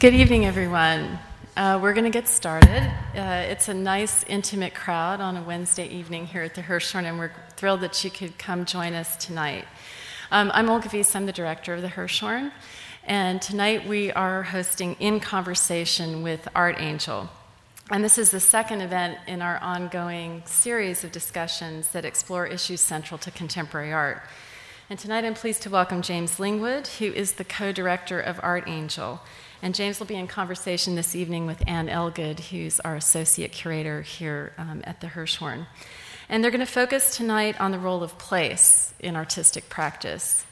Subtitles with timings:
[0.00, 1.20] Good evening, everyone.
[1.56, 2.92] Uh, we're going to get started.
[3.14, 7.16] Uh, it's a nice, intimate crowd on a Wednesday evening here at the Hirshhorn, and
[7.16, 9.64] we're thrilled that you could come join us tonight.
[10.32, 12.50] Um, I'm Olga Viso, I'm the director of the Hirshhorn,
[13.04, 17.28] and tonight we are hosting In Conversation with Artangel.
[17.88, 22.80] And this is the second event in our ongoing series of discussions that explore issues
[22.80, 24.22] central to contemporary art.
[24.90, 29.20] And tonight I'm pleased to welcome James Lingwood, who is the co director of Artangel.
[29.64, 34.02] And James will be in conversation this evening with Anne Ellegood, who's our associate curator
[34.02, 35.66] here um, at the Hirshhorn.
[36.28, 40.44] And they're going to focus tonight on the role of place in artistic practice,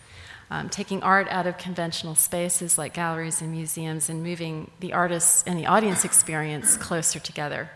[0.51, 5.45] um, taking art out of conventional spaces like galleries and museums and moving the artists
[5.47, 7.69] and the audience experience closer together.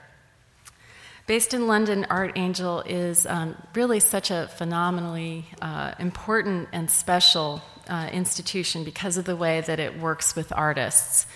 [1.27, 8.08] Based in London, Artangel is um, really such a phenomenally uh, important and special uh,
[8.12, 11.27] institution because of the way that it works with artists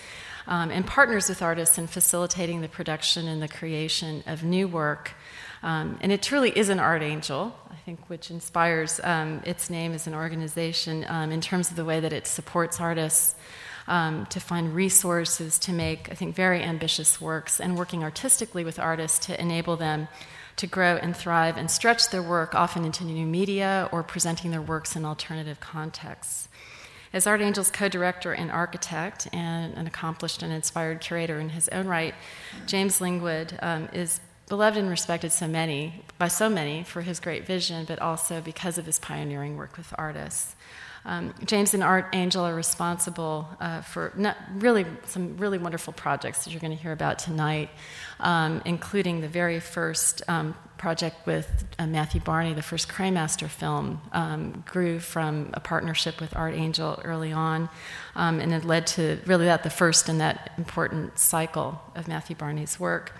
[0.47, 5.13] um, and partners with artists in facilitating the production and the creation of new work.
[5.63, 9.93] Um, and it truly is an art angel, I think, which inspires um, its name
[9.93, 13.35] as an organization um, in terms of the way that it supports artists
[13.87, 18.79] um, to find resources to make, I think, very ambitious works and working artistically with
[18.79, 20.07] artists to enable them
[20.57, 24.61] to grow and thrive and stretch their work often into new media or presenting their
[24.61, 26.47] works in alternative contexts.
[27.13, 31.87] As Artangel's co director and architect, and an accomplished and inspired curator in his own
[31.87, 32.15] right,
[32.65, 37.45] James Lingwood um, is beloved and respected so many, by so many for his great
[37.45, 40.55] vision, but also because of his pioneering work with artists.
[41.03, 44.13] Um, James and Artangel are responsible uh, for
[44.53, 47.69] really some really wonderful projects that you're going to hear about tonight,
[48.19, 54.01] um, including the very first um, project with uh, Matthew Barney, the first Cremaster film,
[54.11, 57.69] um, grew from a partnership with Artangel early on,
[58.15, 62.35] um, and it led to really that the first in that important cycle of Matthew
[62.35, 63.15] Barney's work.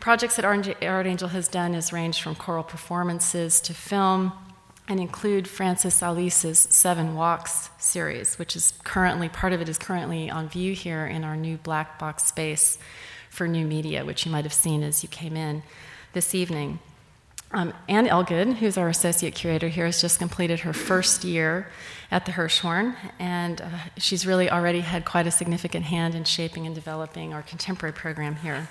[0.00, 4.32] Projects that Art Angel has done has ranged from choral performances to film
[4.90, 10.28] and include Francis Alÿs's Seven Walks series, which is currently, part of it is currently
[10.28, 12.76] on view here in our new black box space
[13.30, 15.62] for new media, which you might have seen as you came in
[16.12, 16.80] this evening.
[17.52, 21.66] Um, Anne Ellegood, who's our associate curator here, has just completed her first year
[22.12, 26.64] at the Hirshhorn, and uh, she's really already had quite a significant hand in shaping
[26.64, 28.68] and developing our contemporary program here.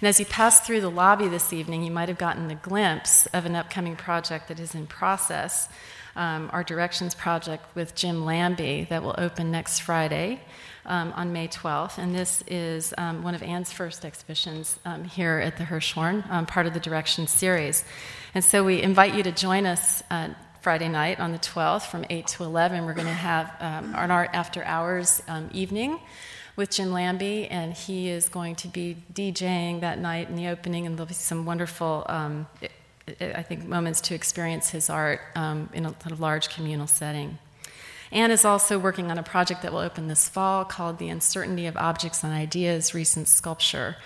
[0.00, 3.26] And as you pass through the lobby this evening, you might have gotten a glimpse
[3.26, 5.68] of an upcoming project that is in process,
[6.16, 10.40] um, our Directions project with Jim Lambie that will open next Friday.
[10.88, 15.38] Um, on May 12th, and this is um, one of Anne's first exhibitions um, here
[15.38, 17.84] at the Hirshhorn, um, part of the Direction series.
[18.34, 20.28] And so we invite you to join us uh,
[20.66, 22.84] Friday night on the 12th from 8 to 11.
[22.86, 26.00] We're going to have um, an art after hours um, evening
[26.56, 30.86] with Jim Lambie, and he is going to be DJing that night in the opening,
[30.86, 32.48] and there'll be some wonderful, um,
[33.20, 37.38] I think, moments to experience his art um, in a, a large communal setting.
[38.12, 41.66] Anne is also working on a project that will open this fall called The Uncertainty
[41.66, 43.96] of Objects and Ideas Recent Sculpture,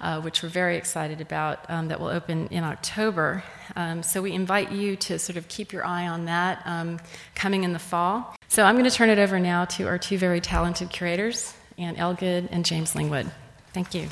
[0.00, 3.42] uh, which we're very excited about, um, that will open in October.
[3.76, 6.98] Um, so we invite you to sort of keep your eye on that um,
[7.34, 8.34] coming in the fall.
[8.48, 11.96] So I'm going to turn it over now to our two very talented curators, Anne
[11.96, 13.30] Ellegood, and James Lingwood.
[13.72, 14.08] Thank you.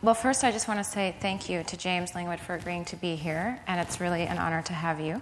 [0.00, 2.96] Well, first, I just want to say thank you to James Lingwood for agreeing to
[2.96, 5.20] be here, and it's really an honor to have you.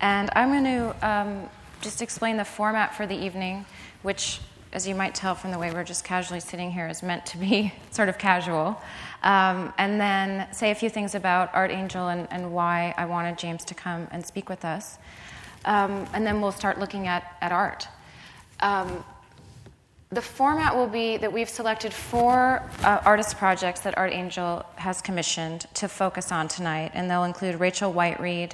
[0.00, 1.48] And I'm going to um,
[1.80, 3.66] just explain the format for the evening,
[4.02, 4.40] which,
[4.72, 7.38] as you might tell from the way we're just casually sitting here, is meant to
[7.38, 8.80] be sort of casual.
[9.22, 13.64] Um, and then say a few things about Artangel and, and why I wanted James
[13.64, 14.98] to come and speak with us
[15.64, 17.88] um, and then we'll start looking at, at art.
[20.14, 25.66] The format will be that we've selected four uh, artist projects that Artangel has commissioned
[25.74, 28.52] to focus on tonight, and they'll include Rachel Whiteread,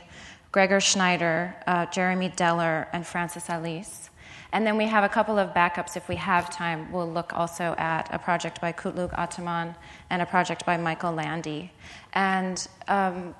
[0.53, 4.09] Gregor Schneider, uh, Jeremy Deller, and Francis Alÿs.
[4.55, 6.91] And then we have a couple of backups if we have time.
[6.91, 9.75] We'll look also at a project by Kutluğ Ataman
[10.09, 11.73] and a project by Michael Landy.
[12.15, 13.35] And um,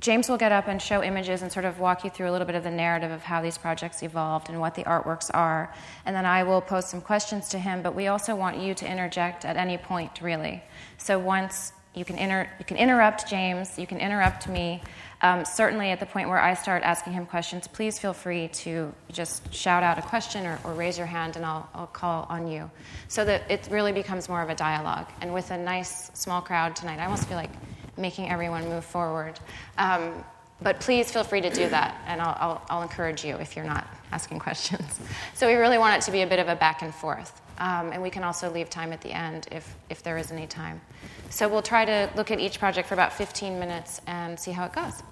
[0.00, 2.46] James will get up and show images and sort of walk you through a little
[2.46, 5.72] bit of the narrative of how these projects evolved and what the artworks are.
[6.04, 8.90] And then I will pose some questions to him, but we also want you to
[8.90, 10.62] interject at any point, really.
[10.98, 14.82] So once you can, inter- you can interrupt James, you can interrupt me.
[15.22, 18.92] Um, certainly, at the point where I start asking him questions, please feel free to
[19.12, 22.48] just shout out a question or, or raise your hand, and I'll, I'll, call on
[22.48, 22.70] you.
[23.08, 25.06] So that it really becomes more of a dialogue.
[25.22, 27.52] And with a nice small crowd tonight, I almost feel like
[27.96, 29.38] making everyone move forward.
[29.78, 30.24] Um,
[30.62, 33.64] but please feel free to do that, and I'll, I'll, I'll, encourage you if you're
[33.64, 35.00] not asking questions.
[35.34, 37.42] So we really want it to be a bit of a back and forth.
[37.58, 40.46] Um, and we can also leave time at the end if, if there is any
[40.46, 40.80] time.
[41.28, 44.64] So we'll try to look at each project for about 15 minutes and see how
[44.64, 45.02] it goes.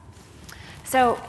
[0.85, 1.21] So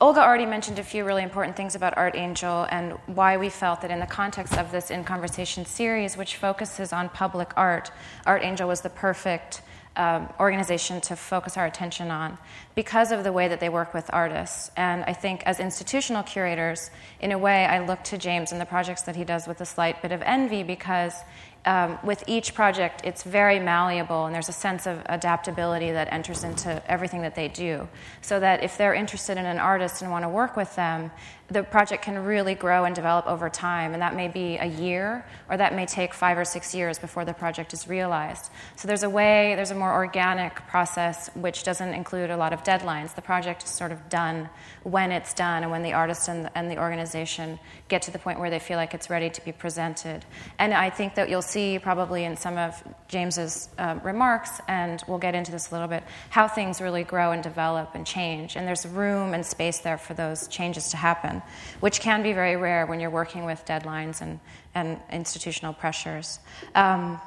[0.00, 3.90] Olga already mentioned a few really important things about Artangel and why we felt that
[3.90, 7.90] in the context of this In Conversation series, which focuses on public art,
[8.26, 9.62] Artangel was the perfect
[9.98, 12.38] um, organization to focus our attention on
[12.74, 14.70] because of the way that they work with artists.
[14.76, 16.90] And I think as institutional curators,
[17.20, 19.66] in a way, I look to James and the projects that he does with a
[19.66, 21.14] slight bit of envy because
[21.66, 26.44] um, with each project, it's very malleable and there's a sense of adaptability that enters
[26.44, 27.88] into everything that they do.
[28.22, 31.10] So that if they're interested in an artist and want to work with them,
[31.50, 35.24] the project can really grow and develop over time, and that may be a year,
[35.48, 38.50] or that may take five or six years before the project is realized.
[38.76, 42.64] So there's a way, there's a more organic process which doesn't include a lot of
[42.64, 43.14] deadlines.
[43.14, 44.50] The project is sort of done
[44.82, 47.58] when it's done, and when the artist and the, and the organization
[47.88, 50.26] get to the point where they feel like it's ready to be presented.
[50.58, 55.16] And I think that you'll see probably in some of James's um, remarks, and we'll
[55.16, 58.54] get into this a little bit, how things really grow and develop and change.
[58.54, 61.37] And there's room and space there for those changes to happen
[61.80, 64.40] which can be very rare when you're working with deadlines and,
[64.74, 66.38] and institutional pressures.
[66.74, 67.20] Um,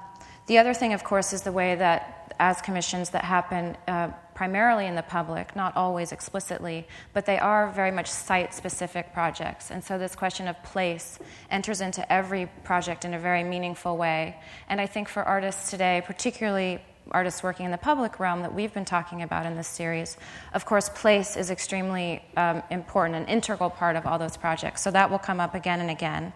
[0.48, 4.88] the other thing, of course, is the way that as commissions that happen uh, primarily
[4.88, 9.70] in the public, not always explicitly, but they are very much site specific projects.
[9.70, 11.20] And so this question of place
[11.52, 14.36] enters into every project in a very meaningful way.
[14.68, 18.74] And I think for artists today, particularly artists working in the public realm that we've
[18.74, 20.18] been talking about in this series,
[20.54, 24.82] of course, place is extremely um, important, an integral part of all those projects.
[24.82, 26.34] So that will come up again and again.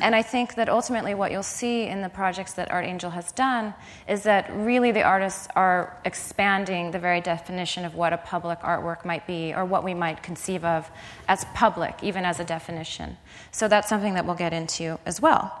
[0.00, 3.74] And I think that ultimately what you'll see in the projects that Artangel has done
[4.08, 9.04] is that really the artists are expanding the very definition of what a public artwork
[9.04, 10.90] might be or what we might conceive of
[11.28, 13.16] as public, even as a definition.
[13.50, 15.58] So that's something that we'll get into as well.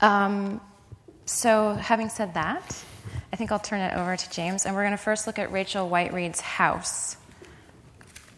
[0.00, 0.60] Um,
[1.24, 2.82] so, having said that,
[3.32, 5.52] I think I'll turn it over to James, and we're going to first look at
[5.52, 7.16] Rachel Whiteread's house.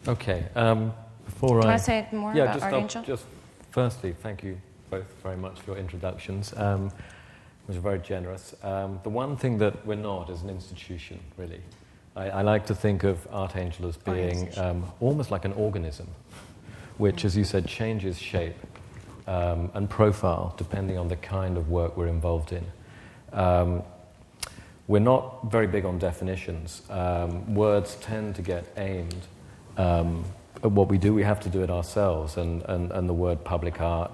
[0.07, 0.45] Okay.
[0.55, 0.93] Um,
[1.25, 3.25] before Do I want to say more yeah, about just, Art just
[3.71, 4.59] firstly, thank you
[4.89, 6.91] both very much for your introductions, um,
[7.65, 8.53] which are very generous.
[8.63, 11.61] Um, the one thing that we're not is an institution, really.
[12.15, 16.07] I, I like to think of Artangel as being um, almost like an organism,
[16.97, 18.57] which, as you said, changes shape
[19.27, 22.65] um, and profile depending on the kind of work we're involved in.
[24.91, 26.81] We're not very big on definitions.
[26.89, 29.25] Um, words tend to get aimed
[29.77, 30.25] um,
[30.61, 31.13] at what we do.
[31.13, 34.11] We have to do it ourselves, and, and, and the word public art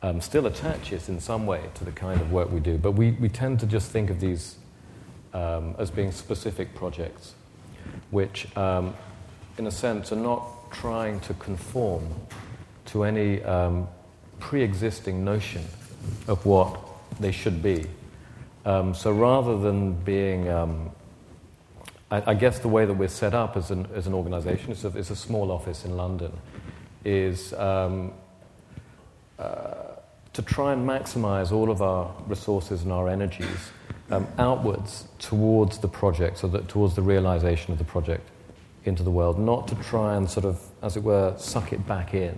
[0.00, 2.78] um, still attaches in some way to the kind of work we do.
[2.78, 4.56] But we, we tend to just think of these
[5.34, 7.34] um, as being specific projects,
[8.10, 8.94] which, um,
[9.58, 12.08] in a sense, are not trying to conform
[12.86, 13.86] to any um,
[14.40, 15.64] pre existing notion
[16.26, 16.80] of what
[17.20, 17.84] they should be.
[18.66, 20.90] Um, so rather than being, um,
[22.10, 24.82] I, I, guess the way that we're set up as an, as an organization, it's
[24.82, 26.32] a, it's a small office in London,
[27.04, 28.12] is um,
[29.38, 29.74] uh,
[30.32, 33.70] to try and maximize all of our resources and our energies
[34.10, 38.28] um, outwards towards the project, so that towards the realization of the project
[38.84, 42.14] into the world, not to try and sort of, as it were, suck it back
[42.14, 42.36] in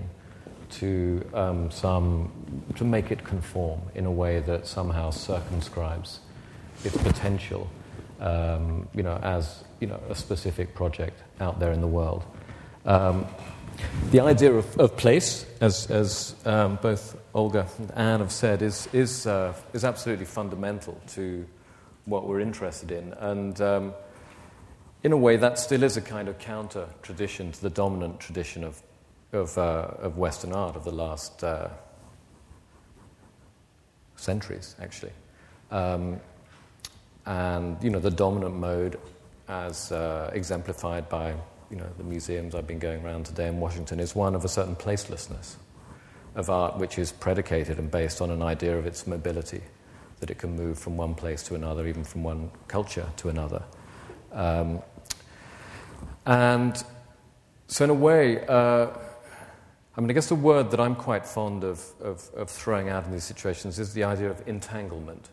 [0.71, 2.31] to um, some
[2.77, 6.21] to make it conform in a way that somehow circumscribes
[6.85, 7.69] its potential,
[8.21, 12.25] um, you know, as you know a specific project out there in the world.
[12.85, 13.27] Um,
[14.11, 18.89] the idea of, of place, as, as um, both Olga and Anne have said, is,
[18.93, 21.47] is, uh, is absolutely fundamental to
[22.05, 23.13] what we're interested in.
[23.15, 23.95] And um,
[25.03, 28.65] in a way, that still is a kind of counter tradition to the dominant tradition
[28.65, 28.83] of
[29.33, 31.69] of, uh, of Western art of the last uh,
[34.17, 35.13] centuries, actually.
[35.71, 36.21] Um,
[37.27, 38.99] and, you know, the dominant mode,
[39.49, 41.35] as uh, exemplified by,
[41.71, 44.49] you know, the museums I've been going around today in Washington, is one of a
[44.49, 45.57] certain placelessness
[46.35, 49.61] of art which is predicated and based on an idea of its mobility,
[50.21, 53.63] that it can move from one place to another, even from one culture to another.
[54.33, 54.83] Um,
[56.25, 56.83] and
[57.67, 58.89] so, in a way, uh,
[59.99, 63.05] I mean, I guess the word that I'm quite fond of, of, of, throwing out
[63.05, 65.31] in these situations is the idea of entanglement.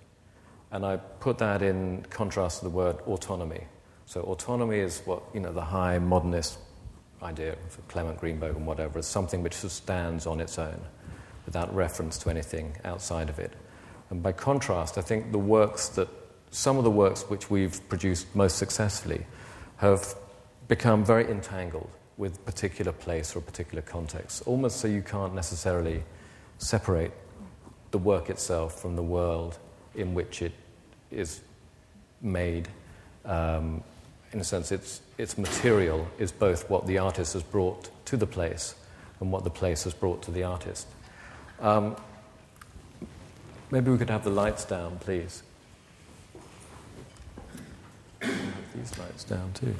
[0.71, 3.65] And I put that in contrast to the word autonomy.
[4.07, 6.57] So, autonomy is what, you know, the high modernist
[7.21, 10.81] idea of Clement Greenberg and whatever, is something which stands on its own
[11.45, 13.53] without reference to anything outside of it.
[14.09, 16.07] And by contrast, I think the works that,
[16.49, 19.27] some of the works which we've produced most successfully
[19.77, 20.15] have
[20.67, 26.03] become very entangled with particular place or a particular context, almost so you can't necessarily
[26.57, 27.11] separate
[27.91, 29.57] the work itself from the world
[29.95, 30.53] in which it
[31.11, 31.41] is
[32.21, 32.67] made.
[33.25, 33.83] Um,
[34.31, 38.27] in a sense, its, its material is both what the artist has brought to the
[38.27, 38.75] place
[39.19, 40.87] and what the place has brought to the artist.
[41.59, 41.95] Um,
[43.71, 45.43] maybe we could have the lights down, please.
[48.21, 49.73] These lights down too.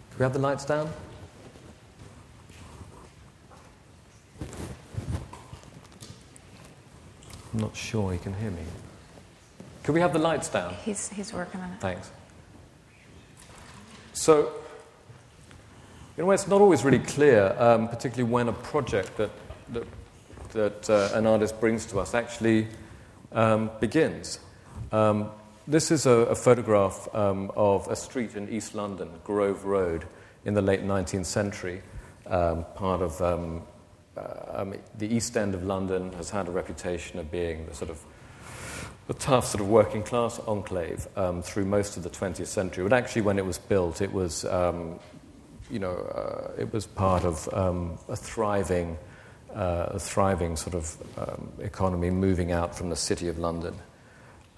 [0.00, 0.88] Can we have the lights down?
[7.52, 8.62] I'm not sure he can hear me.
[9.82, 10.76] Can we have the lights down?
[10.84, 11.80] He's, he's working on it.
[11.80, 12.12] Thanks.
[14.12, 14.52] So,
[16.16, 19.30] in a way, it's not always really clear, um, particularly when a project that,
[19.70, 19.88] that,
[20.52, 22.68] that uh, an artist brings to us actually
[23.32, 24.38] um, begins.
[24.92, 25.32] Um,
[25.66, 30.06] this is a, a photograph um, of a street in East London, Grove Road,
[30.44, 31.82] in the late 19th century,
[32.26, 33.62] um, part of um,
[34.16, 34.64] uh,
[34.98, 38.04] the East End of London has had a reputation of being the sort of
[39.08, 42.82] a tough sort of working class enclave um, through most of the 20th century.
[42.88, 44.98] But actually, when it was built, it was, um,
[45.70, 48.96] you know, uh, it was part of um, a thriving,
[49.54, 50.96] uh, a thriving sort of
[51.60, 53.74] economy moving out from the city of London.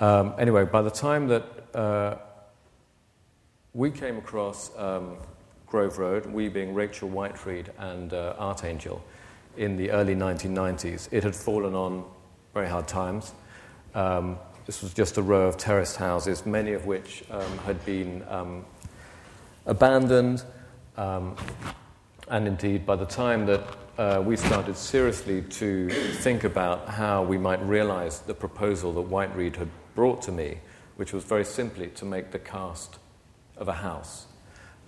[0.00, 2.16] Um, anyway, by the time that uh,
[3.74, 5.16] we came across um,
[5.66, 9.02] Grove Road, we being Rachel Whiteread and uh, Art Angel,
[9.56, 12.04] in the early 1990s, it had fallen on
[12.54, 13.32] very hard times.
[13.94, 18.24] Um, this was just a row of terraced houses, many of which um, had been
[18.28, 18.64] um,
[19.66, 20.42] abandoned.
[20.96, 21.36] Um,
[22.28, 23.62] and indeed, by the time that
[23.98, 29.56] uh, we started seriously to think about how we might realize the proposal that Whiteread
[29.56, 30.58] had brought to me,
[30.96, 32.98] which was very simply to make the cast
[33.56, 34.26] of a house.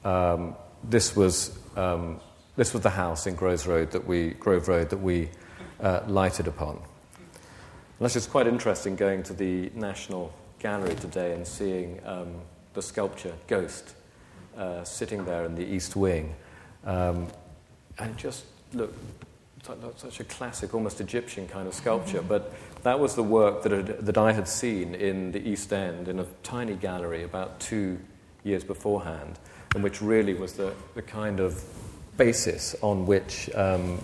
[0.04, 2.20] Um, this was um,
[2.56, 5.28] this was the house in Grove Road that we Grove Road that we
[5.80, 6.76] uh, lighted upon.
[6.76, 12.34] And that's just quite interesting going to the National Gallery today and seeing um,
[12.74, 13.94] the sculpture Ghost
[14.56, 16.34] uh, sitting there in the East Wing.
[16.84, 17.28] Um,
[17.98, 18.98] and just looked
[19.96, 22.18] such a classic, almost Egyptian kind of sculpture.
[22.18, 22.28] Mm-hmm.
[22.28, 26.08] But that was the work that, had, that I had seen in the East End
[26.08, 27.98] in a tiny gallery about two
[28.44, 29.38] years beforehand,
[29.74, 31.62] and which really was the, the kind of
[32.16, 33.98] basis on which um,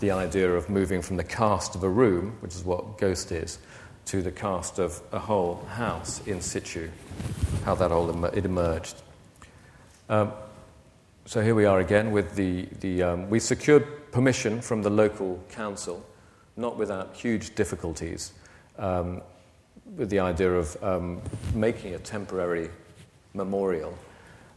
[0.00, 3.58] the idea of moving from the cast of a room, which is what Ghost is,
[4.06, 6.88] to the cast of a whole house in situ,
[7.64, 8.96] how that all em- it emerged.
[10.08, 10.32] Um,
[11.30, 15.40] so here we are again with the, the um, we secured permission from the local
[15.48, 16.04] council,
[16.56, 18.32] not without huge difficulties,
[18.80, 19.22] um,
[19.96, 21.22] with the idea of um,
[21.54, 22.68] making a temporary
[23.32, 23.96] memorial.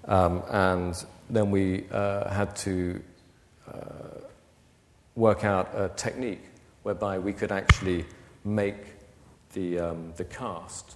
[0.05, 2.99] Um, and then we uh, had to
[3.71, 3.77] uh,
[5.13, 6.41] work out a technique
[6.81, 8.03] whereby we could actually
[8.43, 8.95] make
[9.53, 10.95] the, um, the cast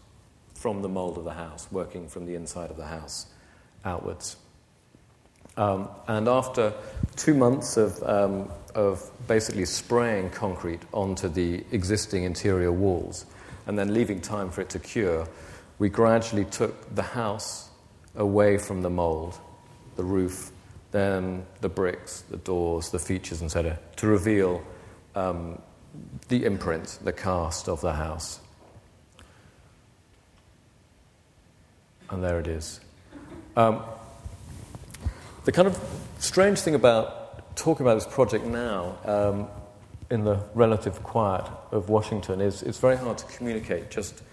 [0.56, 3.28] from the mold of the house, working from the inside of the house
[3.86, 4.38] outwards.
[5.58, 6.72] Um, and after
[7.16, 13.26] two months of, um, of basically spraying concrete onto the existing interior walls
[13.66, 15.28] and then leaving time for it to cure,
[15.80, 17.70] we gradually took the house
[18.16, 19.38] away from the mold,
[19.96, 20.52] the roof,
[20.92, 24.62] then the bricks, the doors, the features, etc., to reveal
[25.16, 25.60] um,
[26.28, 28.40] the imprint, the cast of the house.
[32.10, 32.80] And there it is.
[33.56, 33.82] Um,
[35.48, 35.80] the kind of
[36.20, 39.48] strange thing about talking about this project now, um,
[40.12, 44.24] in the relative quiet of Washington, is it's very hard to communicate just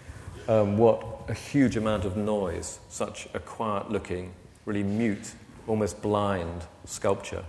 [0.49, 4.33] um, what a huge amount of noise such a quiet looking,
[4.65, 5.31] really mute
[5.67, 7.45] almost blind sculpture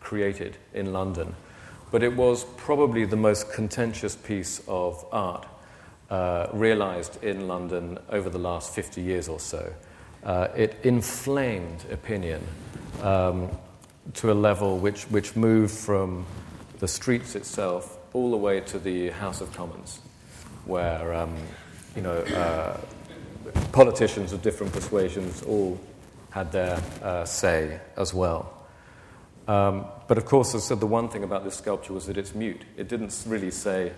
[0.00, 1.34] created in London.
[1.90, 5.46] But it was probably the most contentious piece of art
[6.08, 9.74] uh, realized in London over the last 50 years or so.
[10.24, 12.42] Uh, it inflamed opinion
[13.02, 13.48] um,
[14.14, 16.26] to a level which, which moved from
[16.78, 20.00] the streets itself all the way to the House of Commons,
[20.64, 21.34] where um,
[21.96, 22.78] you know, uh,
[23.72, 25.78] politicians of different persuasions all
[26.30, 28.56] had their uh, say as well.
[29.48, 32.16] Um, but of course, as I said, the one thing about this sculpture was that
[32.16, 32.62] it's mute.
[32.76, 33.92] It didn't really say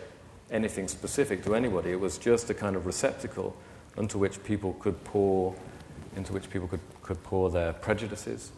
[0.51, 1.91] anything specific to anybody.
[1.91, 3.57] It was just a kind of receptacle
[3.97, 5.55] into which people could pour,
[6.17, 8.53] into which people could, could pour their prejudices,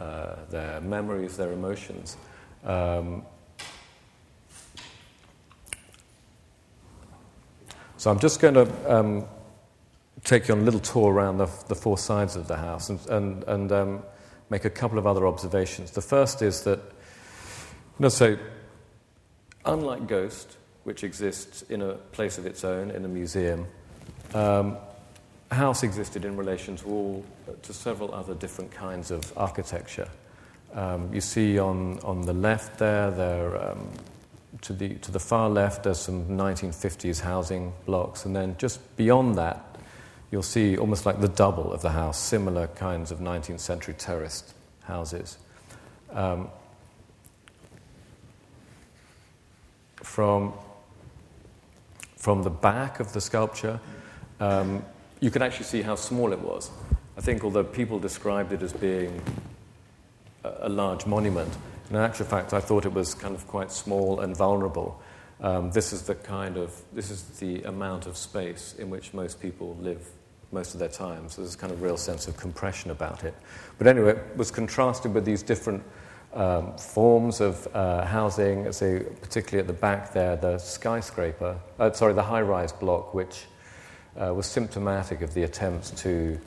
[0.00, 2.16] uh, their memories, their emotions.
[2.64, 3.22] Um,
[7.96, 9.24] so I'm just going to um,
[10.24, 13.00] take you on a little tour around the, the four sides of the house and,
[13.08, 14.02] and, and um,
[14.50, 15.92] make a couple of other observations.
[15.92, 18.36] The first is that, you know, so
[19.64, 23.66] unlike Ghost, which exists in a place of its own, in a museum,
[24.34, 24.76] um,
[25.50, 27.24] house existed in relation to all
[27.62, 30.08] to several other different kinds of architecture.
[30.74, 33.88] Um, you see on, on the left there, there um,
[34.62, 39.36] to, the, to the far left, there's some 1950s housing blocks, and then just beyond
[39.36, 39.64] that,
[40.30, 44.54] you'll see almost like the double of the house, similar kinds of 19th century terraced
[44.84, 45.38] houses.
[46.12, 46.48] Um,
[49.96, 50.52] from,
[52.16, 53.80] from the back of the sculpture,
[54.38, 54.84] um,
[55.20, 56.70] you can actually see how small it was.
[57.16, 59.20] I think, although people described it as being
[60.44, 61.52] a, a large monument,
[61.90, 65.00] in actual fact, I thought it was kind of quite small and vulnerable.
[65.40, 69.40] Um, this is the kind of this is the amount of space in which most
[69.40, 70.06] people live
[70.52, 71.28] most of their time.
[71.28, 73.34] So there's a kind of real sense of compression about it.
[73.78, 75.82] But anyway, it was contrasted with these different
[76.34, 78.72] um, forms of uh, housing.
[78.72, 83.46] So particularly at the back there, the skyscraper, uh, sorry, the high-rise block, which
[84.18, 86.38] uh, was symptomatic of the attempts to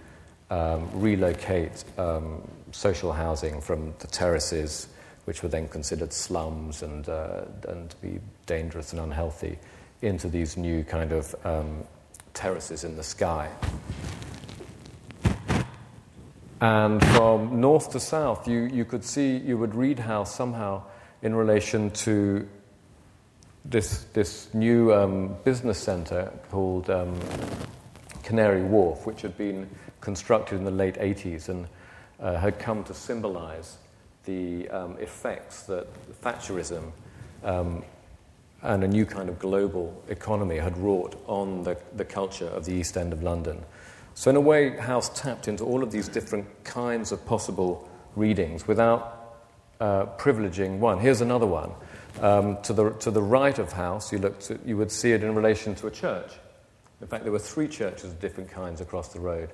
[0.49, 2.41] um, relocate um,
[2.71, 4.87] social housing from the terraces,
[5.25, 9.57] which were then considered slums and, uh, and to be dangerous and unhealthy,
[10.01, 11.83] into these new kind of um,
[12.33, 13.49] terraces in the sky.
[16.59, 20.83] And from north to south, you, you could see, you would read how somehow
[21.21, 22.47] in relation to
[23.65, 27.17] this, this new um, business center called um,
[28.23, 29.69] Canary Wharf, which had been
[30.01, 31.67] constructed in the late 80s and
[32.19, 33.77] uh, had come to symbolize
[34.25, 35.87] the um, effects that
[36.21, 36.91] Thatcherism
[37.43, 37.83] um,
[38.61, 42.73] and a new kind of global economy had wrought on the, the culture of the
[42.73, 43.61] East End of London.
[44.15, 48.67] So, in a way, House tapped into all of these different kinds of possible readings
[48.67, 49.37] without
[49.81, 50.99] uh, privileging one.
[50.99, 51.71] Here's another one.
[52.21, 55.23] Um, to, the, to the right of House, you, looked at, you would see it
[55.23, 56.31] in relation to a church.
[57.01, 59.49] In fact, there were three churches of different kinds across the road.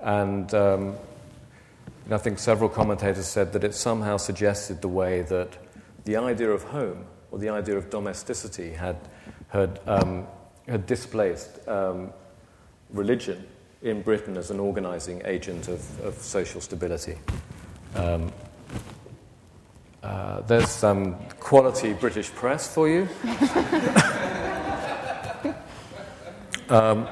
[0.00, 0.96] And um,
[2.10, 5.56] I think several commentators said that it somehow suggested the way that
[6.04, 8.96] the idea of home or the idea of domesticity had,
[9.48, 10.26] had, um,
[10.68, 12.12] had displaced um,
[12.90, 13.46] religion
[13.82, 17.16] in Britain as an organizing agent of, of social stability.
[20.04, 23.08] Uh, there's some quality British press for you.
[26.68, 27.08] um,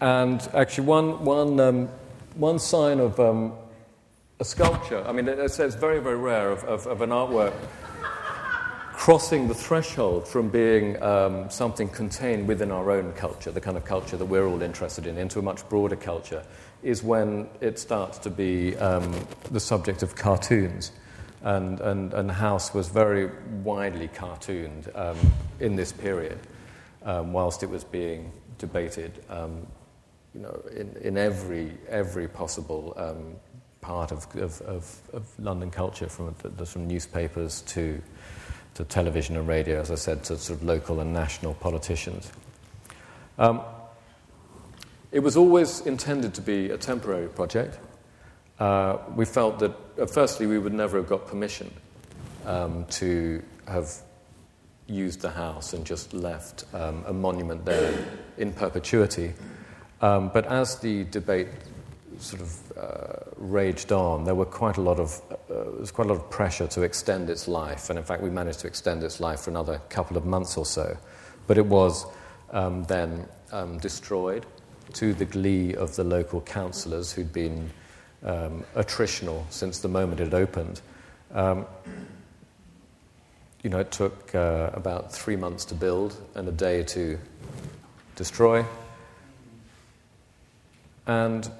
[0.00, 1.90] and actually, one, one, um,
[2.36, 3.52] one sign of um,
[4.40, 7.52] a sculpture, I mean, it's, it's very, very rare of, of, of an artwork
[8.94, 13.84] crossing the threshold from being um, something contained within our own culture, the kind of
[13.84, 16.42] culture that we're all interested in, into a much broader culture,
[16.84, 19.12] is when it starts to be um,
[19.50, 20.92] the subject of cartoons.
[21.42, 23.30] And, and, and House was very
[23.62, 25.18] widely cartooned um,
[25.60, 26.38] in this period,
[27.02, 29.66] um, whilst it was being debated um,
[30.34, 33.36] you know, in, in every, every possible um,
[33.80, 38.00] part of, of, of, of, London culture, from, from newspapers to
[38.74, 42.30] to television and radio, as I said, to sort of local and national politicians.
[43.38, 43.62] Um,
[45.14, 47.78] it was always intended to be a temporary project.
[48.58, 51.72] Uh, we felt that, uh, firstly, we would never have got permission
[52.46, 53.88] um, to have
[54.88, 57.94] used the house and just left um, a monument there
[58.38, 59.32] in perpetuity.
[60.00, 61.46] Um, but as the debate
[62.18, 66.06] sort of uh, raged on, there were quite a lot of uh, there was quite
[66.10, 69.04] a lot of pressure to extend its life, and in fact, we managed to extend
[69.04, 70.96] its life for another couple of months or so.
[71.46, 72.04] But it was
[72.50, 74.44] um, then um, destroyed
[74.92, 77.70] to the glee of the local councillors who'd been
[78.22, 80.80] um, attritional since the moment it opened.
[81.32, 81.66] Um,
[83.62, 87.18] you know, it took uh, about three months to build and a day to
[88.14, 88.64] destroy.
[91.06, 91.50] And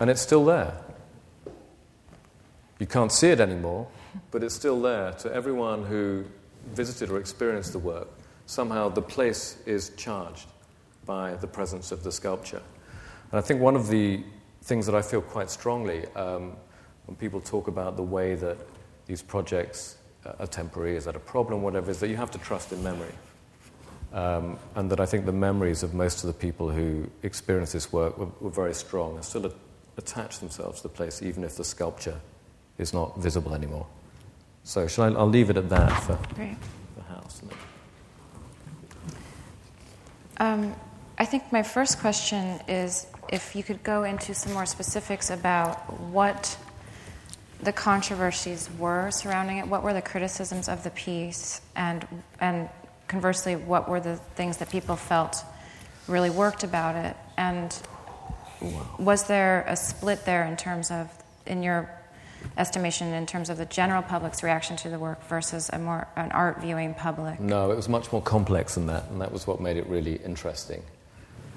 [0.00, 0.74] And it's still there.
[2.78, 3.86] You can't see it anymore,
[4.30, 6.24] but it's still there to everyone who
[6.72, 8.08] visited or experienced the work.
[8.46, 10.46] Somehow the place is charged
[11.06, 12.62] by the presence of the sculpture.
[13.30, 14.22] And I think one of the
[14.62, 16.56] things that I feel quite strongly um,
[17.06, 18.56] when people talk about the way that
[19.06, 19.98] these projects
[20.38, 23.12] are temporary, is that a problem, whatever, is that you have to trust in memory.
[24.12, 27.92] Um, and that I think the memories of most of the people who experienced this
[27.92, 29.52] work were, were very strong and still
[29.96, 32.20] attach themselves to the place, even if the sculpture
[32.78, 33.86] is not visible anymore.
[34.62, 36.56] So, shall I, will leave it at that for Great.
[36.96, 37.42] the house.
[40.38, 40.74] Um,
[41.16, 46.00] I think my first question is if you could go into some more specifics about
[46.00, 46.58] what
[47.62, 52.06] the controversies were surrounding it, what were the criticisms of the piece, and
[52.40, 52.68] and
[53.08, 55.44] conversely, what were the things that people felt
[56.08, 57.80] really worked about it, and
[58.98, 61.10] was there a split there in terms of,
[61.46, 61.90] in your
[62.56, 66.32] estimation, in terms of the general public's reaction to the work versus a more an
[66.32, 67.40] art viewing public?
[67.40, 70.16] No, it was much more complex than that, and that was what made it really
[70.16, 70.82] interesting.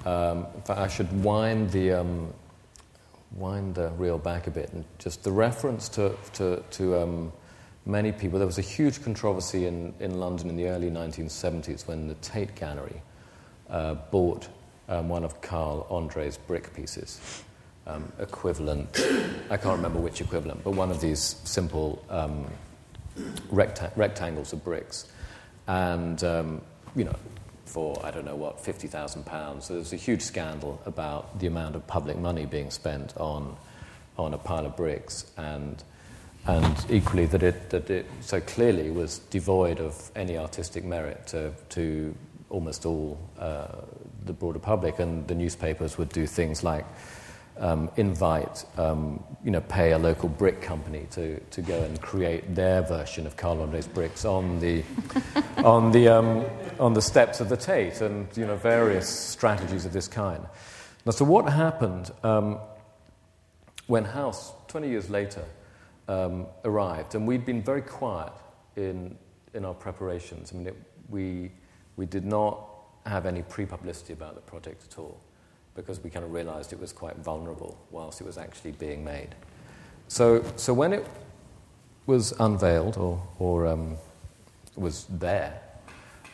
[0.04, 2.32] Um, in fact, I should wind the um,
[3.32, 7.32] wind the reel back a bit, and just the reference to to, to um,
[7.88, 8.38] many people.
[8.38, 12.54] There was a huge controversy in, in London in the early 1970s when the Tate
[12.54, 13.02] Gallery
[13.70, 14.48] uh, bought
[14.88, 17.42] um, one of Carl Andre's brick pieces,
[17.88, 18.88] um, equivalent.
[19.50, 22.46] I can't remember which equivalent, but one of these simple um,
[23.50, 25.10] recta- rectangles of bricks,
[25.66, 26.60] and um,
[26.94, 27.16] you know
[27.68, 29.62] for, I don't know what, £50,000.
[29.62, 33.56] So there's a huge scandal about the amount of public money being spent on,
[34.16, 35.82] on a pile of bricks, and,
[36.46, 41.52] and equally that it, that it so clearly was devoid of any artistic merit to,
[41.70, 42.14] to
[42.50, 43.68] almost all uh,
[44.24, 46.86] the broader public, and the newspapers would do things like
[47.60, 52.54] um, invite, um, you know, pay a local brick company to, to go and create
[52.54, 54.82] their version of Carl Andre's bricks on the,
[55.58, 56.44] on, the, um,
[56.78, 60.44] on the steps of the Tate and, you know, various strategies of this kind.
[61.04, 62.58] Now, so what happened um,
[63.86, 65.44] when House, 20 years later,
[66.08, 68.32] um, arrived, and we'd been very quiet
[68.76, 69.16] in,
[69.54, 70.52] in our preparations.
[70.52, 70.76] I mean, it,
[71.08, 71.52] we,
[71.96, 72.66] we did not
[73.06, 75.20] have any pre-publicity about the project at all
[75.78, 79.28] because we kind of realized it was quite vulnerable whilst it was actually being made.
[80.08, 81.06] So, so when it
[82.06, 83.96] was unveiled or, or um,
[84.74, 85.60] was there,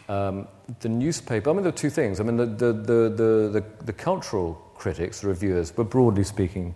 [0.09, 0.49] um,
[0.81, 2.21] the newspaper, I mean, there were two things.
[2.21, 6.75] I mean, the, the, the, the, the cultural critics, the reviewers, were broadly speaking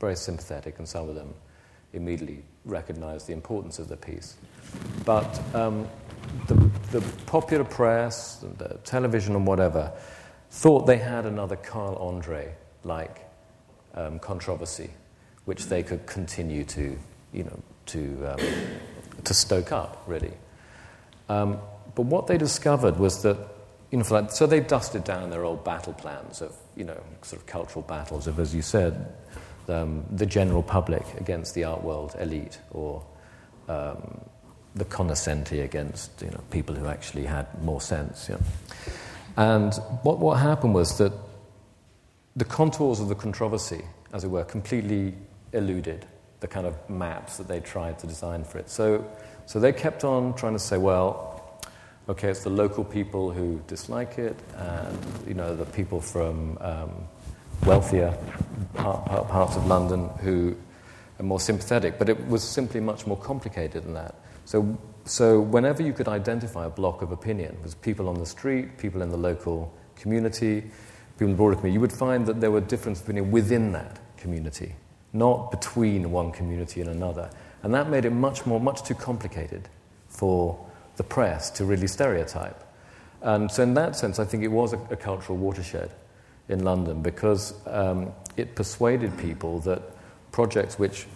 [0.00, 1.34] very sympathetic, and some of them
[1.92, 4.36] immediately recognized the importance of the piece.
[5.04, 5.86] But um,
[6.46, 6.54] the,
[6.90, 9.92] the popular press, the television, and whatever,
[10.50, 13.24] thought they had another Carl Andre like
[13.94, 14.90] um, controversy,
[15.44, 16.98] which they could continue to,
[17.32, 18.40] you know, to, um,
[19.24, 20.32] to stoke up, really.
[21.28, 21.60] Um,
[21.94, 23.36] but what they discovered was that,
[23.90, 27.40] you know, like, so they dusted down their old battle plans of, you know, sort
[27.40, 29.12] of cultural battles of, as you said,
[29.68, 33.04] um, the general public against the art world elite or
[33.68, 34.20] um,
[34.74, 38.28] the cognoscenti against, you know, people who actually had more sense.
[38.28, 38.40] You know.
[39.40, 39.72] And
[40.02, 41.14] what, what happened was that
[42.36, 45.14] the contours of the controversy, as it were, completely
[45.54, 46.04] eluded
[46.40, 48.68] the kind of maps that they tried to design for it.
[48.68, 49.02] So,
[49.46, 51.58] so they kept on trying to say, well,
[52.06, 57.08] okay, it's the local people who dislike it, and you know the people from um,
[57.64, 58.14] wealthier
[58.74, 60.54] parts of London who
[61.18, 61.98] are more sympathetic.
[61.98, 64.16] But it was simply much more complicated than that.
[64.44, 64.78] So
[65.10, 69.02] so, whenever you could identify a block of opinion, was people on the street, people
[69.02, 70.60] in the local community,
[71.14, 74.72] people in the broader community, you would find that there were differences within that community,
[75.12, 77.28] not between one community and another.
[77.64, 79.68] And that made it much more, much too complicated
[80.06, 82.62] for the press to really stereotype.
[83.20, 85.90] And so, in that sense, I think it was a, a cultural watershed
[86.48, 89.82] in London because um, it persuaded people that
[90.30, 91.06] projects which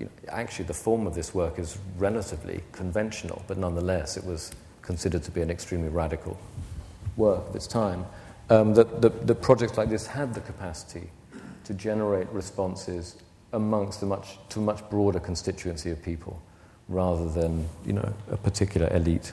[0.00, 4.50] you know, actually the form of this work is relatively conventional, but nonetheless it was
[4.82, 6.38] considered to be an extremely radical
[7.16, 8.06] work of its time.
[8.48, 11.08] Um, that, that projects like this had the capacity
[11.64, 13.16] to generate responses
[13.52, 16.40] amongst a much, to a much broader constituency of people
[16.88, 19.32] rather than you know, a particular elite.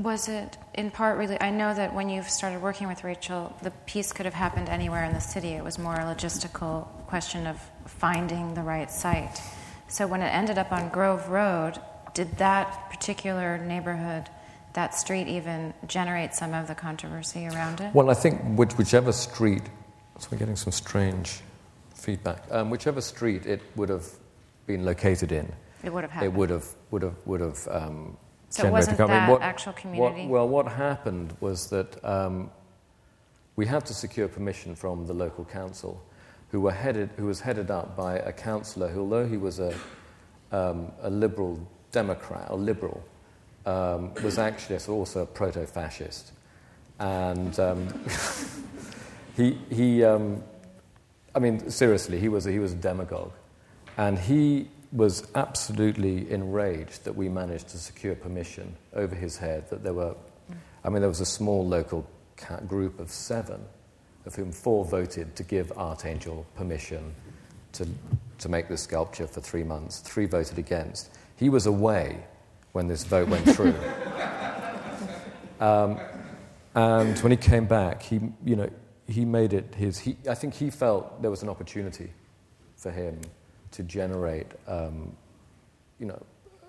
[0.00, 1.38] Was it in part really?
[1.40, 5.04] I know that when you started working with Rachel, the piece could have happened anywhere
[5.04, 5.50] in the city.
[5.50, 9.42] It was more a logistical question of finding the right site.
[9.88, 11.74] So when it ended up on Grove Road,
[12.14, 14.28] did that particular neighborhood,
[14.74, 17.92] that street even generate some of the controversy around it?
[17.92, 19.64] Well, I think which, whichever street,
[20.20, 21.40] so we're getting some strange
[21.96, 24.06] feedback, um, whichever street it would have
[24.68, 26.32] been located in, it would have happened.
[26.32, 28.16] It would have, would have, would have um,
[28.50, 30.28] so it wasn't that what, actual community?
[30.28, 32.52] What, well, what happened was that um,
[33.56, 36.00] we had to secure permission from the local council,
[36.50, 39.74] who, were headed, who was headed up by a councillor who, although he was a,
[40.52, 41.60] um, a liberal
[41.92, 43.02] Democrat, or liberal,
[43.66, 46.32] um, was actually also a proto fascist.
[46.98, 47.88] And um,
[49.36, 50.42] he, he um,
[51.34, 53.32] I mean, seriously, he was, a, he was a demagogue.
[53.96, 59.84] And he was absolutely enraged that we managed to secure permission over his head, that
[59.84, 60.16] there were,
[60.84, 62.08] I mean, there was a small local
[62.66, 63.60] group of seven,
[64.30, 67.12] of whom four voted to give Artangel permission
[67.72, 67.84] to,
[68.38, 69.98] to make this sculpture for three months.
[69.98, 71.10] Three voted against.
[71.36, 72.22] He was away
[72.70, 73.74] when this vote went through.
[75.60, 75.98] um,
[76.76, 78.70] and when he came back, he, you know,
[79.08, 79.98] he made it his.
[79.98, 82.10] He, I think he felt there was an opportunity
[82.76, 83.20] for him
[83.72, 85.16] to generate, um,
[85.98, 86.22] you know,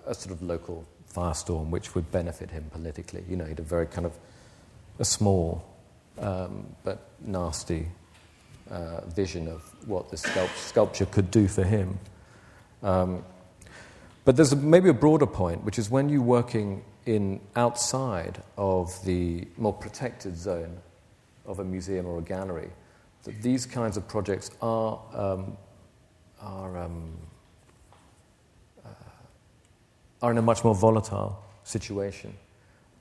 [0.04, 3.22] a sort of local firestorm which would benefit him politically.
[3.28, 4.18] You know, he had a very kind of
[4.98, 5.64] a small
[6.18, 7.86] um, but nasty
[8.70, 11.98] uh, vision of what the sculpt- sculpture could do for him.
[12.82, 13.24] Um,
[14.24, 19.04] but there's a, maybe a broader point, which is when you're working in outside of
[19.04, 20.78] the more protected zone
[21.44, 22.70] of a museum or a gallery,
[23.24, 25.56] that these kinds of projects are um,
[26.40, 27.16] are um,
[28.84, 28.88] uh,
[30.22, 32.34] are in a much more volatile situation,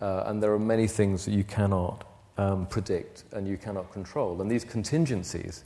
[0.02, 4.42] uh, and there are many things that you cannot um, predict and you cannot control,
[4.42, 5.64] and these contingencies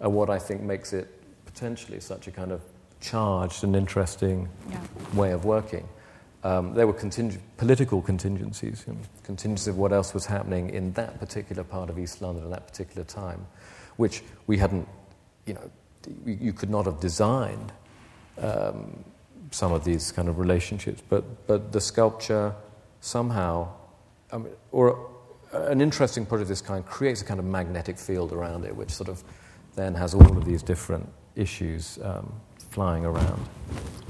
[0.00, 1.08] are what I think makes it
[1.44, 2.60] potentially such a kind of
[3.00, 4.80] charged and interesting yeah.
[5.14, 5.88] way of working.
[6.44, 10.92] Um, there were conting- political contingencies, you know, contingencies of what else was happening in
[10.92, 13.44] that particular part of East London at that particular time,
[13.96, 14.88] which we hadn't,
[15.46, 15.70] you know,
[16.24, 17.72] you could not have designed
[18.40, 19.04] um,
[19.50, 21.02] some of these kind of relationships.
[21.08, 22.54] But, but the sculpture
[23.00, 23.68] somehow,
[24.32, 25.10] I mean, or
[25.52, 28.90] an interesting project of this kind creates a kind of magnetic field around it, which
[28.90, 29.22] sort of
[29.74, 32.32] then has all of these different issues um,
[32.70, 33.46] flying around.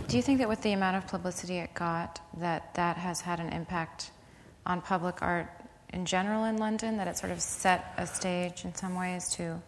[0.08, 3.40] Do you think that with the amount of publicity it got, that that has had
[3.40, 4.10] an impact
[4.66, 5.48] on public art
[5.92, 6.96] in general in London?
[6.96, 9.60] That it sort of set a stage in some ways to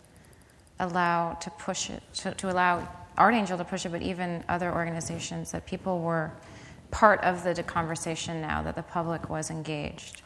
[0.78, 5.52] allow to push it, to, to allow Artangel to push it, but even other organizations
[5.52, 6.33] that people were
[6.90, 10.22] part of the conversation now, that the public was engaged?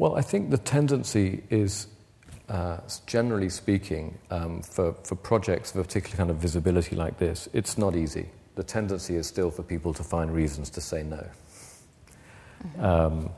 [0.00, 1.86] Well, I think the tendency is
[2.48, 7.50] uh, generally speaking, um, for, for projects of a particular kind of visibility like this,
[7.52, 8.30] it's not easy.
[8.54, 11.26] The tendency is still for people to find reasons to say no.
[12.66, 12.82] Mm-hmm.
[12.82, 13.30] Um,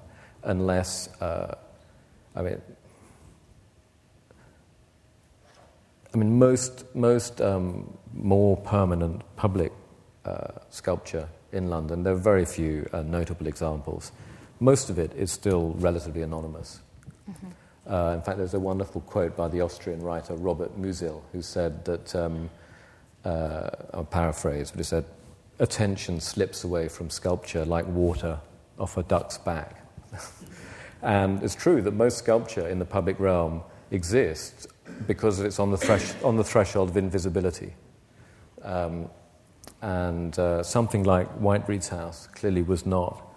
[0.44, 1.56] unless, uh,
[2.36, 2.62] I mean,
[6.14, 9.72] I mean, most, most um, more permanent public
[10.24, 14.12] uh, sculpture in London, there are very few uh, notable examples.
[14.62, 16.82] Most of it is still relatively anonymous.
[17.28, 17.92] Mm-hmm.
[17.92, 21.84] Uh, in fact, there's a wonderful quote by the Austrian writer Robert Musil, who said
[21.84, 22.48] that, um,
[23.24, 25.04] uh, I'll paraphrase, but he said,
[25.58, 28.38] attention slips away from sculpture like water
[28.78, 29.84] off a duck's back.
[31.02, 34.68] and it's true that most sculpture in the public realm exists
[35.08, 37.74] because it's on the, thresh- on the threshold of invisibility.
[38.62, 39.10] Um,
[39.80, 43.30] and uh, something like Whiteread's house clearly was not.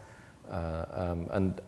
[0.49, 1.61] Uh, um, and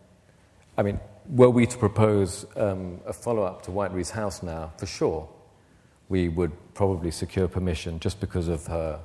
[0.76, 4.86] I mean, were we to propose um, a follow up to Whiteread's house now, for
[4.86, 5.28] sure,
[6.08, 9.00] we would probably secure permission just because of her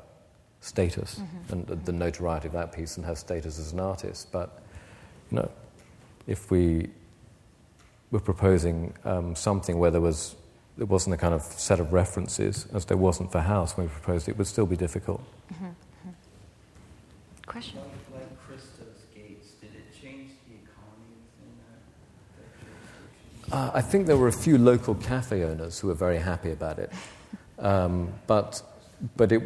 [0.62, 1.54] status mm-hmm.
[1.54, 4.32] and the notoriety of that piece and her status as an artist.
[4.32, 4.62] But,
[5.32, 5.52] you know,
[6.28, 6.90] if we
[8.12, 10.36] were proposing um, something where there was
[10.78, 13.92] there wasn't a kind of set of references as there wasn't for House when we
[13.92, 15.22] proposed it, it would still be difficult.
[15.54, 15.66] Mm-hmm.
[15.66, 16.10] mm-hmm.
[17.46, 17.80] Question.
[23.52, 26.80] Uh, I think there were a few local cafe owners who were very happy about
[26.80, 26.92] it.
[27.60, 28.62] Um, but,
[29.16, 29.44] but it,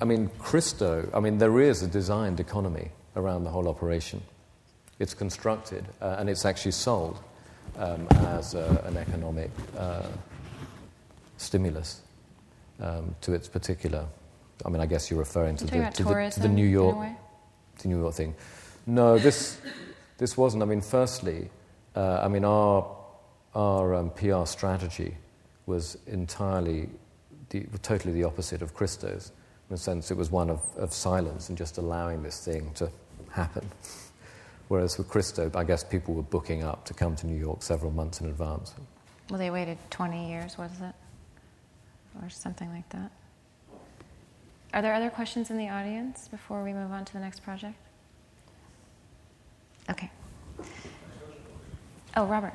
[0.00, 4.22] I mean, Christo, I mean, there is a designed economy around the whole operation.
[4.98, 7.18] It's constructed uh, and it's actually sold
[7.78, 10.06] um, as a, an economic uh,
[11.36, 12.02] stimulus
[12.80, 14.06] um, to its particular.
[14.64, 16.96] I mean, I guess you're referring to, the, to, the, to the, New York,
[17.80, 18.34] the New York thing.
[18.86, 19.60] No, this
[20.16, 20.62] this wasn't.
[20.62, 21.50] I mean, firstly,
[21.94, 22.97] uh, I mean, our
[23.58, 25.16] our um, PR strategy
[25.66, 26.88] was entirely,
[27.50, 29.32] the, totally the opposite of Christo's.
[29.68, 32.88] In a sense, it was one of, of silence and just allowing this thing to
[33.30, 33.68] happen.
[34.68, 37.90] Whereas with Christo, I guess people were booking up to come to New York several
[37.90, 38.74] months in advance.
[39.28, 40.94] Well, they waited 20 years, was it?
[42.22, 43.10] Or something like that.
[44.72, 47.76] Are there other questions in the audience before we move on to the next project?
[49.90, 50.10] Okay.
[52.16, 52.54] Oh, Robert.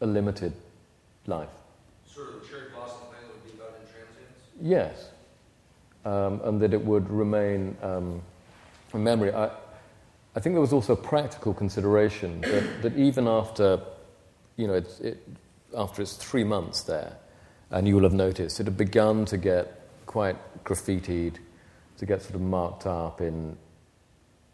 [0.00, 0.52] a limited
[1.26, 1.48] life.
[2.06, 4.40] Sort of the cherry blossom thing would be transience?
[4.60, 5.10] Yes.
[6.04, 8.22] Um, and that it would remain um,
[8.94, 9.32] a memory.
[9.32, 9.50] I,
[10.34, 13.80] I think there was also a practical consideration that, that even after,
[14.56, 15.28] you know, it, it,
[15.76, 17.16] after its three months there,
[17.70, 21.36] and you will have noticed, it had begun to get quite graffitied,
[21.98, 23.56] to get sort of marked up in,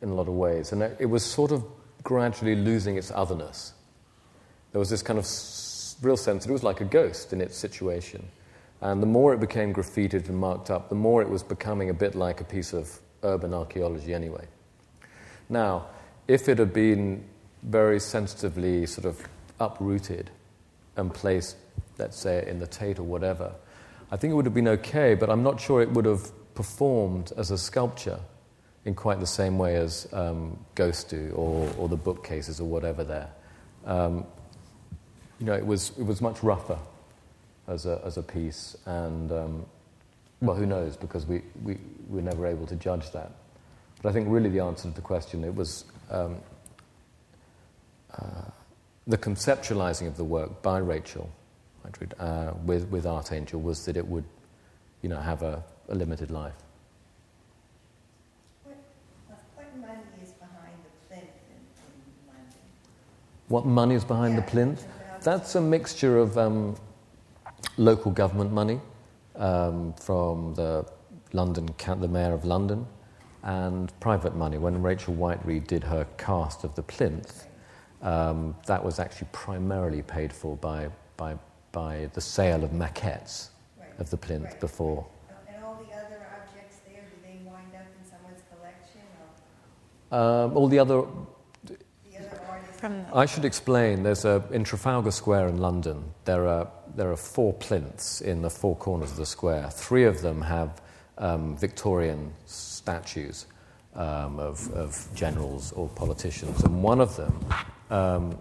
[0.03, 0.73] in a lot of ways.
[0.73, 1.65] And it was sort of
[2.03, 3.73] gradually losing its otherness.
[4.73, 5.27] There was this kind of
[6.05, 8.29] real sense that it was like a ghost in its situation.
[8.81, 11.95] And the more it became graffitied and marked up, the more it was becoming a
[11.95, 14.47] bit like a piece of urban archaeology anyway.
[15.49, 15.87] Now,
[16.29, 17.25] if it had been
[17.63, 19.27] very sensitively sort of
[19.61, 20.31] uprooted
[20.97, 21.57] and placed,
[21.99, 23.53] let's say, in the Tate or whatever,
[24.11, 27.33] I think it would have been okay, but I'm not sure it would have performed
[27.37, 28.21] as a sculpture
[28.85, 33.03] in quite the same way as um, ghosts do or, or the bookcases or whatever
[33.03, 33.29] there.
[33.85, 34.27] Um,
[35.39, 36.79] you know, it was, it was much rougher
[37.69, 39.67] as a, as a piece, and um,
[40.41, 43.33] well, who knows, because we, we were never able to judge that.
[44.03, 46.37] But I think really the answer to the question, it was um,
[48.17, 48.51] uh,
[49.07, 51.31] the conceptualizing of the work by Rachel
[52.19, 54.25] uh, with, with Artangel was that it would,
[55.03, 56.55] you know, have a, a limited life.
[63.49, 64.85] What money is behind yeah, the plinth?
[65.27, 66.77] That's a mixture of um,
[67.79, 68.79] local government money
[69.35, 70.87] um, from the
[71.33, 72.87] London, the mayor of London,
[73.43, 74.57] and private money.
[74.57, 77.49] When Rachel Whiteread did her cast of the plinth,
[78.03, 81.37] um, that was actually primarily paid for by, by,
[81.73, 83.49] by the sale of maquettes
[83.81, 83.89] right.
[83.99, 84.61] of the plinth right.
[84.61, 85.05] before.
[85.49, 89.01] And all the other objects there, do they wind up in someone's collection?
[90.13, 91.05] Um, all the other
[93.13, 94.03] I should explain.
[94.03, 96.05] There's a in Trafalgar Square in London.
[96.25, 99.71] There are there are four plinths in the four corners of the square.
[99.71, 100.81] Three of them have
[101.19, 103.47] um, Victorian statues
[103.95, 107.47] um, of, of, generals or politicians, and one of them
[107.91, 108.39] um,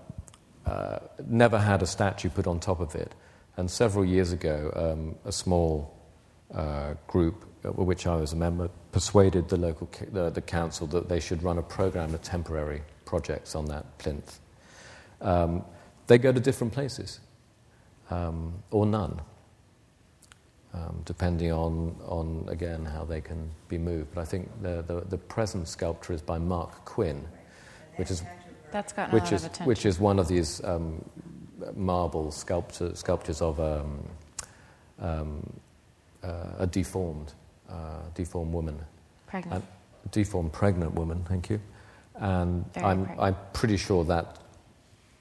[0.66, 3.14] uh, never had a statue put on top of it.
[3.58, 5.96] And several years ago, um, a small
[6.54, 11.08] uh, group, of which I was a member, persuaded the local the, the council that
[11.08, 14.40] they should run a program of temporary projects on that plinth.
[15.22, 15.64] Um,
[16.08, 17.20] they go to different places,
[18.10, 19.22] um, or none,
[20.74, 24.14] um, depending on, on, again, how they can be moved.
[24.14, 27.26] But I think the, the, the present sculpture is by Marc Quinn,
[27.96, 28.24] which is,
[29.12, 31.04] which is, which is one of these um,
[31.76, 34.08] marble sculpture, sculptures of um,
[35.00, 35.54] um,
[36.24, 37.34] uh, a deformed,
[37.70, 38.80] uh, deformed woman.
[39.28, 39.64] Pregnant.
[40.06, 41.60] A deformed pregnant woman, thank you.
[42.18, 44.38] And I'm, I'm pretty sure that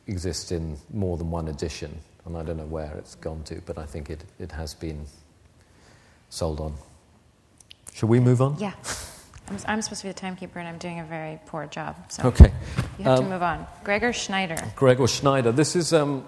[0.07, 3.79] exists in more than one edition, and I don't know where it's gone to, but
[3.79, 5.07] I think it, it has been
[6.29, 6.75] sold on.
[7.93, 8.59] Shall we move on?
[8.59, 8.75] Yeah.
[9.49, 11.97] I'm, I'm supposed to be the timekeeper, and I'm doing a very poor job.
[12.11, 12.53] So okay.
[12.99, 13.67] You have um, to move on.
[13.85, 14.57] Gregor Schneider.
[14.75, 15.53] Gregor Schneider.
[15.53, 16.25] This is um,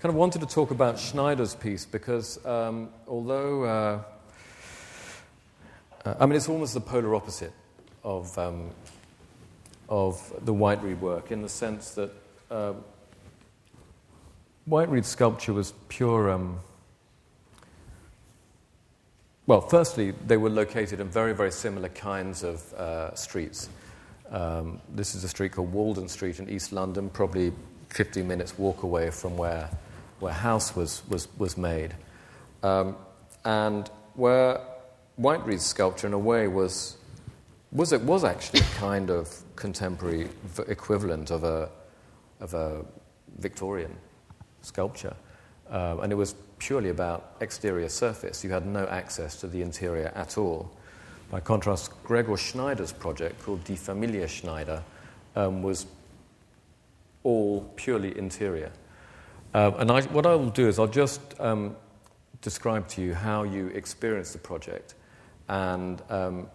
[0.00, 4.02] kind of wanted to talk about Schneider's piece because um, although uh,
[6.04, 7.52] uh, I mean it's almost the polar opposite
[8.02, 8.70] of um,
[9.94, 12.10] of the Whiteread work in the sense that
[12.50, 12.72] uh,
[14.66, 16.32] Whiteread sculpture was pure.
[16.32, 16.58] Um,
[19.46, 23.68] well, firstly, they were located in very, very similar kinds of uh, streets.
[24.30, 27.52] Um, this is a street called Walden Street in East London, probably
[27.90, 29.70] 15 minutes walk away from where,
[30.18, 31.94] where House was, was, was made.
[32.64, 32.96] Um,
[33.44, 34.60] and where
[35.16, 36.96] Whiteread's sculpture, in a way, was
[37.74, 40.28] was it was actually a kind of contemporary
[40.68, 41.68] equivalent of a,
[42.40, 42.84] of a
[43.38, 43.94] Victorian
[44.62, 45.14] sculpture.
[45.70, 48.44] Uh, and it was purely about exterior surface.
[48.44, 50.70] You had no access to the interior at all.
[51.30, 54.82] By contrast, Gregor Schneider's project, called Die Familie Schneider,
[55.34, 55.86] um, was
[57.24, 58.70] all purely interior.
[59.52, 61.74] Uh, and I, what I will do is I'll just um,
[62.40, 64.94] describe to you how you experience the project
[65.48, 66.46] and um,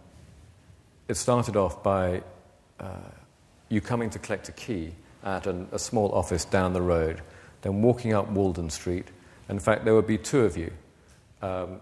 [1.10, 2.22] it started off by
[2.80, 2.86] uh,
[3.68, 4.93] you coming to collect a key
[5.24, 7.22] at an, a small office down the road,
[7.64, 9.07] then walking up Walden Street.
[9.49, 10.72] In fact, there would be two of you.
[11.41, 11.82] Um,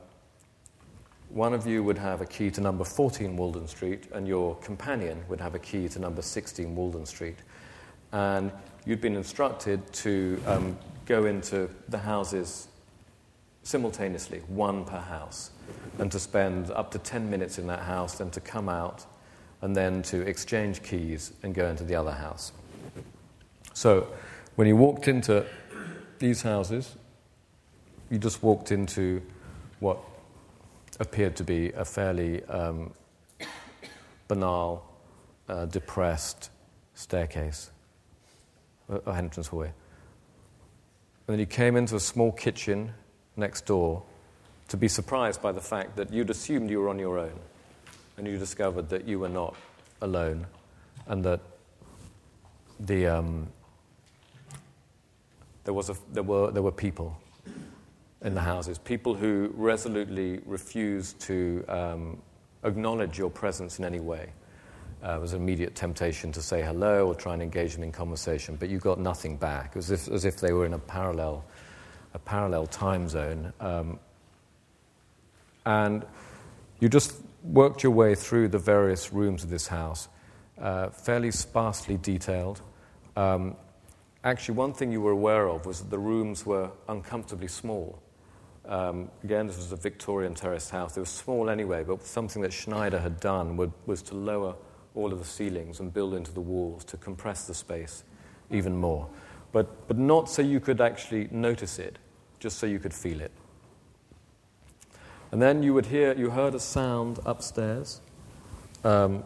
[1.30, 5.22] one of you would have a key to number 14 Walden Street, and your companion
[5.28, 7.38] would have a key to number 16 Walden Street.
[8.14, 8.50] And
[8.86, 12.70] you'd been instructed to um, go into the houses
[13.64, 15.52] simultaneously, one per house,
[16.00, 19.06] and to spend up to 10 minutes in that house, then to come out
[19.62, 22.52] and then to exchange keys and go into the other house.
[23.74, 24.08] So
[24.56, 25.46] when you walked into
[26.20, 26.96] these houses,
[28.10, 29.22] you just walked into
[29.80, 30.00] what
[31.00, 32.94] appeared to be a fairly um,
[34.28, 34.84] banal,
[35.50, 36.50] uh, depressed
[36.96, 37.70] staircase,
[38.90, 39.68] uh, entrance hallway.
[41.28, 42.94] And then you came into a small kitchen
[43.36, 44.04] next door
[44.70, 47.40] to be surprised by the fact that you'd assumed you were on your own,
[48.18, 49.56] and you discovered that you were not
[50.02, 50.46] alone,
[51.08, 51.40] and that
[52.80, 53.48] the, um,
[55.64, 57.16] there, was a, there, were, there were people
[58.24, 62.22] in the houses, people who resolutely refused to um,
[62.64, 64.32] acknowledge your presence in any way.
[65.06, 67.92] Uh, it was an immediate temptation to say hello or try and engage them in
[67.92, 69.68] conversation, but you got nothing back.
[69.68, 71.46] It was as if, as if they were in a parallel,
[72.16, 73.54] a parallel time zone.
[73.60, 74.00] Um,
[75.68, 76.04] and
[76.80, 77.14] you just
[77.44, 80.08] worked your way through the various rooms of this house,
[80.60, 82.62] uh, fairly sparsely detailed.
[83.16, 83.56] Um,
[84.24, 88.02] actually, one thing you were aware of was that the rooms were uncomfortably small.
[88.66, 90.98] Um, again, this was a Victorian terraced house.
[90.98, 94.56] It was small anyway, but something that Schneider had done would, was to lower
[94.94, 98.04] all of the ceilings and build into the walls to compress the space
[98.52, 99.08] even more.
[99.52, 101.98] But, but not so you could actually notice it,
[102.40, 103.32] just so you could feel it.
[105.32, 108.02] And then you would hear, you heard a sound upstairs.
[108.84, 109.24] Um,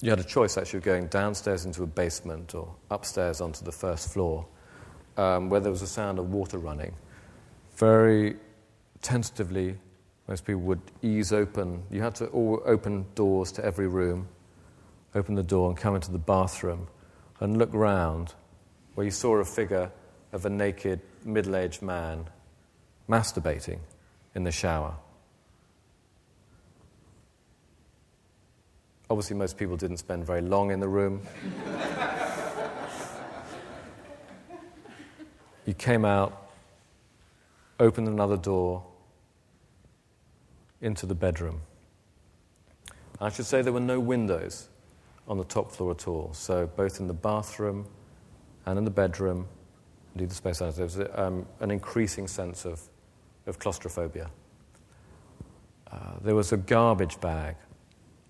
[0.00, 3.72] you had a choice actually of going downstairs into a basement or upstairs onto the
[3.72, 4.46] first floor,
[5.16, 6.92] um, where there was a sound of water running.
[7.76, 8.36] Very
[9.00, 9.78] tentatively,
[10.28, 11.84] most people would ease open.
[11.90, 14.28] You had to open doors to every room,
[15.14, 16.88] open the door and come into the bathroom
[17.40, 18.34] and look round,
[18.94, 19.90] where you saw a figure
[20.32, 22.26] of a naked, middle aged man
[23.08, 23.78] masturbating
[24.34, 24.94] in the shower.
[29.10, 31.20] Obviously, most people didn't spend very long in the room.
[35.66, 36.50] you came out,
[37.78, 38.82] opened another door
[40.80, 41.60] into the bedroom.
[43.20, 44.68] I should say there were no windows
[45.28, 46.32] on the top floor at all.
[46.32, 47.86] So, both in the bathroom
[48.66, 49.46] and in the bedroom,
[50.14, 52.80] indeed the space there was um, an increasing sense of
[53.46, 54.30] of claustrophobia.
[55.90, 57.56] Uh, there was a garbage bag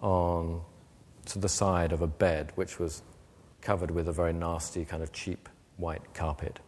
[0.00, 0.60] on
[1.26, 3.02] to the side of a bed which was
[3.60, 6.58] covered with a very nasty kind of cheap white carpet.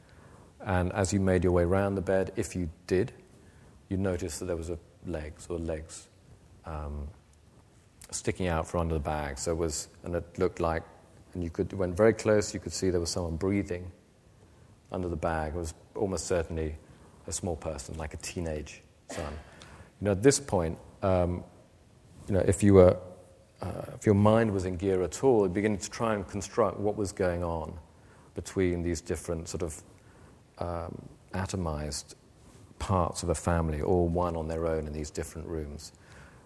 [0.64, 3.12] And as you made your way around the bed, if you did,
[3.88, 6.08] you noticed that there was a legs or legs
[6.64, 7.08] um,
[8.10, 9.38] sticking out from under the bag.
[9.38, 10.82] So it was, and it looked like,
[11.34, 13.90] and you could, went very close, you could see there was someone breathing
[14.92, 15.54] under the bag.
[15.54, 16.76] It was almost certainly
[17.26, 19.32] a small person, like a teenage son.
[20.00, 21.44] You know, at this point, um,
[22.26, 22.96] you know, if you were,
[23.60, 26.96] uh, if your mind was in gear at all, beginning to try and construct what
[26.96, 27.74] was going on
[28.34, 29.82] between these different sort of
[30.58, 32.14] um, atomized
[32.78, 35.92] parts of a family, all one on their own in these different rooms,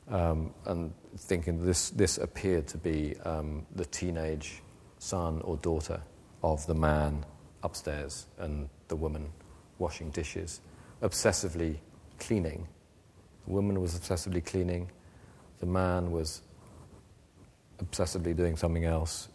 [0.09, 4.62] um, and thinking this this appeared to be um, the teenage
[4.99, 6.01] son or daughter
[6.43, 7.24] of the man
[7.62, 9.29] upstairs and the woman
[9.79, 10.61] washing dishes
[11.03, 11.77] obsessively
[12.19, 12.67] cleaning.
[13.47, 14.91] The woman was obsessively cleaning,
[15.61, 16.43] the man was
[17.83, 19.29] obsessively doing something else.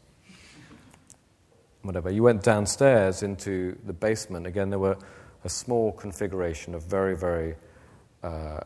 [1.81, 2.09] Whatever.
[2.09, 4.47] You went downstairs into the basement.
[4.47, 4.97] Again, there were
[5.43, 7.55] a small configuration of very, very
[8.23, 8.61] uh,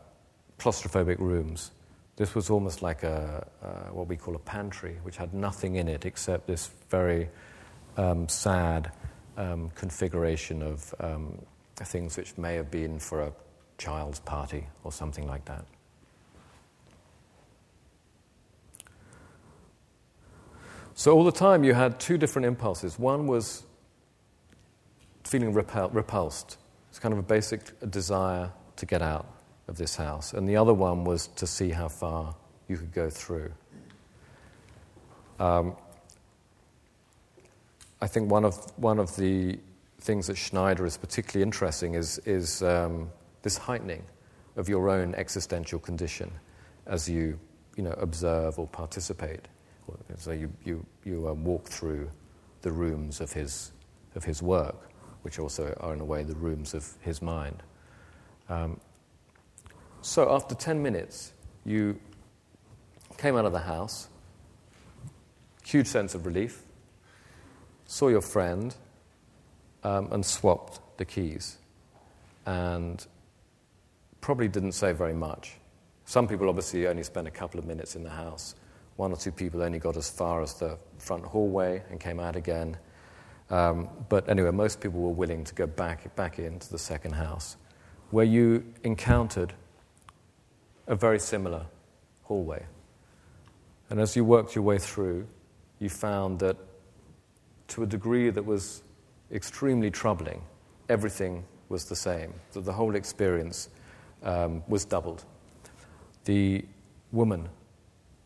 [0.58, 1.72] claustrophobic rooms.
[2.16, 5.88] This was almost like a, uh, what we call a pantry, which had nothing in
[5.88, 7.28] it except this very
[7.96, 8.92] um, sad
[9.36, 11.38] um, configuration of um,
[11.84, 13.32] things which may have been for a
[13.78, 15.64] child's party or something like that.
[20.94, 22.98] So, all the time you had two different impulses.
[22.98, 23.62] One was
[25.22, 26.56] feeling repel- repulsed,
[26.90, 29.26] it's kind of a basic desire to get out
[29.68, 30.32] of this house.
[30.32, 32.34] And the other one was to see how far
[32.66, 33.52] you could go through.
[35.38, 35.76] Um,
[38.00, 39.58] I think one of, one of the
[40.00, 43.10] things that Schneider is particularly interesting is, is um,
[43.42, 44.04] this heightening
[44.56, 46.30] of your own existential condition
[46.86, 47.38] as you,
[47.76, 49.46] you know, observe or participate.
[50.16, 52.10] So you, you, you uh, walk through
[52.62, 53.72] the rooms of his,
[54.14, 54.90] of his work,
[55.22, 57.62] which also are, in a way, the rooms of his mind.
[58.48, 58.80] Um,
[60.00, 61.32] so after 10 minutes,
[61.64, 61.98] you
[63.16, 64.08] came out of the house,
[65.64, 66.62] huge sense of relief,
[67.86, 68.74] saw your friend,
[69.84, 71.58] um, and swapped the keys.
[72.46, 73.04] And
[74.20, 75.54] probably didn't say very much.
[76.04, 78.54] Some people obviously only spent a couple of minutes in the house.
[78.96, 82.34] One or two people only got as far as the front hallway and came out
[82.34, 82.76] again.
[83.50, 87.56] Um, but anyway, most people were willing to go back, back into the second house,
[88.10, 89.52] where you encountered
[90.86, 91.66] a very similar
[92.24, 92.64] hallway.
[93.90, 95.26] And as you worked your way through,
[95.78, 96.56] you found that
[97.68, 98.82] to a degree that was
[99.32, 100.42] extremely troubling,
[100.88, 103.68] everything was the same, that the whole experience
[104.22, 105.24] um, was doubled.
[106.24, 106.64] The
[107.12, 107.48] woman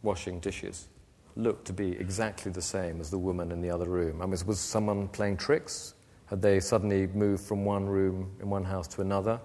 [0.03, 0.88] washing dishes
[1.36, 4.20] looked to be exactly the same as the woman in the other room.
[4.20, 5.94] I mean, was someone playing tricks?
[6.26, 9.40] Had they suddenly moved from one room in one house to another?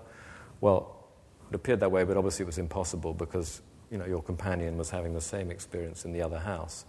[0.62, 1.08] Well,
[1.50, 4.90] it appeared that way, but obviously it was impossible because you know, your companion was
[4.90, 6.86] having the same experience in the other house.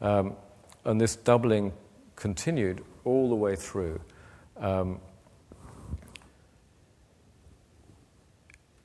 [0.00, 0.36] Um,
[0.84, 1.72] and this doubling
[2.16, 4.00] continued all the way through.
[4.58, 5.00] Um,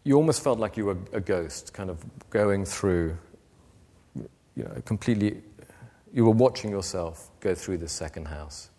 [0.03, 3.18] you almost felt like you were a ghost, kind of going through,
[4.15, 5.41] you know, completely.
[6.13, 8.70] You were watching yourself go through the second house.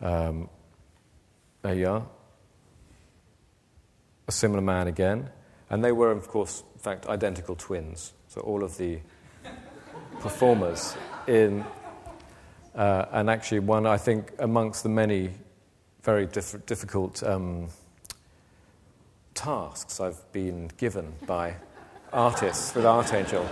[0.00, 0.48] Um,
[1.62, 2.06] there you are.
[4.28, 5.30] A similar man again.
[5.70, 8.12] And they were, of course, in fact, identical twins.
[8.28, 8.98] So all of the
[10.20, 10.96] performers
[11.26, 11.64] in,
[12.76, 15.30] uh, and actually, one, I think, amongst the many
[16.02, 17.22] very diff- difficult.
[17.22, 17.68] Um,
[19.36, 21.54] tasks I've been given by
[22.12, 23.44] artists with Artangel.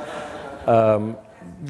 [0.66, 1.16] Um,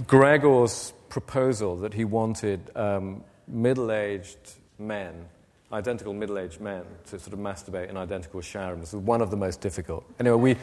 [0.06, 4.38] Gregor's proposal that he wanted um, middle aged
[4.78, 5.26] men,
[5.72, 9.30] identical middle aged men, to sort of masturbate in identical shower rooms was one of
[9.30, 10.04] the most difficult.
[10.20, 10.56] Anyway, we,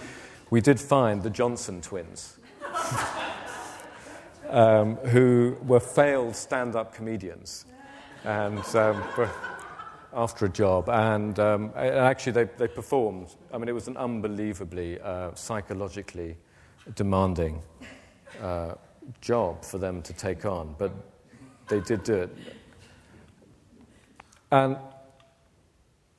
[0.49, 2.37] we did find the Johnson twins.
[4.51, 7.65] um, who were failed stand up comedians.
[8.23, 9.03] And um,
[10.13, 13.35] after a job, and um, actually they, they performed.
[13.51, 16.37] I mean, it was an unbelievably uh, psychologically
[16.95, 17.61] demanding
[18.41, 18.73] uh,
[19.21, 20.91] job for them to take on, but
[21.67, 22.37] they did do it.
[24.51, 24.77] And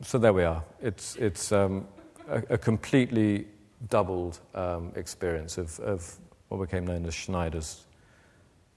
[0.00, 0.64] so there we are.
[0.80, 1.86] It's, it's um,
[2.28, 3.46] a, a, completely
[3.88, 6.18] doubled um, experience of, of,
[6.48, 7.84] what became known as Schneider's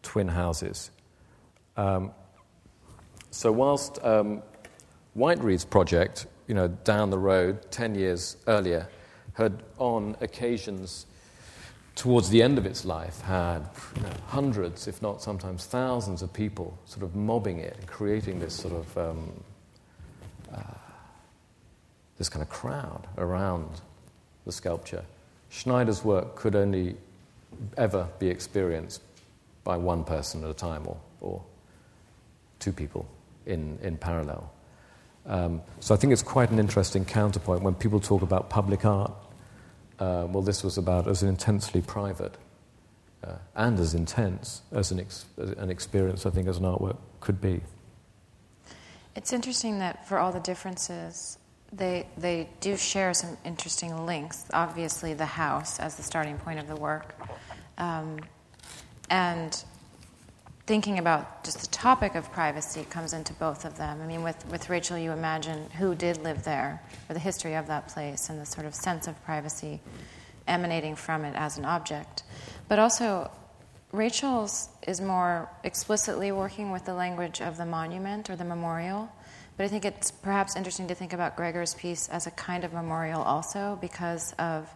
[0.06, 0.91] twin houses.
[1.76, 2.12] Um,
[3.32, 4.41] so, whilst um,
[5.14, 8.88] Whiteread's project, you know, down the road, 10 years earlier,
[9.34, 11.06] had on occasions
[11.95, 16.32] towards the end of its life had you know, hundreds, if not sometimes thousands of
[16.32, 19.43] people sort of mobbing it and creating this sort of um,
[20.53, 20.62] uh,
[22.18, 23.82] this kind of crowd around
[24.45, 25.03] the sculpture.
[25.49, 26.95] Schneider's work could only
[27.78, 29.01] ever be experienced
[29.66, 31.43] by one person at a time or, or
[32.59, 33.05] two people
[33.45, 34.49] in, in parallel.
[35.26, 39.11] Um, so I think it's quite an interesting counterpoint when people talk about public art.
[39.99, 42.38] Uh, well, this was about as intensely private
[43.24, 47.41] uh, and as intense as an, ex- an experience, I think, as an artwork could
[47.41, 47.61] be.
[49.16, 51.39] It's interesting that for all the differences,
[51.74, 54.45] they, they do share some interesting links.
[54.53, 57.16] Obviously, the house as the starting point of the work.
[57.78, 58.20] Um,
[59.10, 59.64] and
[60.66, 64.01] thinking about just the topic of privacy comes into both of them.
[64.01, 67.68] I mean, with, with Rachel, you imagine who did live there, or the history of
[67.68, 69.80] that place, and the sort of sense of privacy
[70.47, 72.24] emanating from it as an object.
[72.68, 73.30] But also,
[73.91, 79.12] Rachel's is more explicitly working with the language of the monument or the memorial.
[79.58, 82.74] But I think it's perhaps interesting to think about Gregor's piece as a kind of
[82.74, 84.68] memorial also because of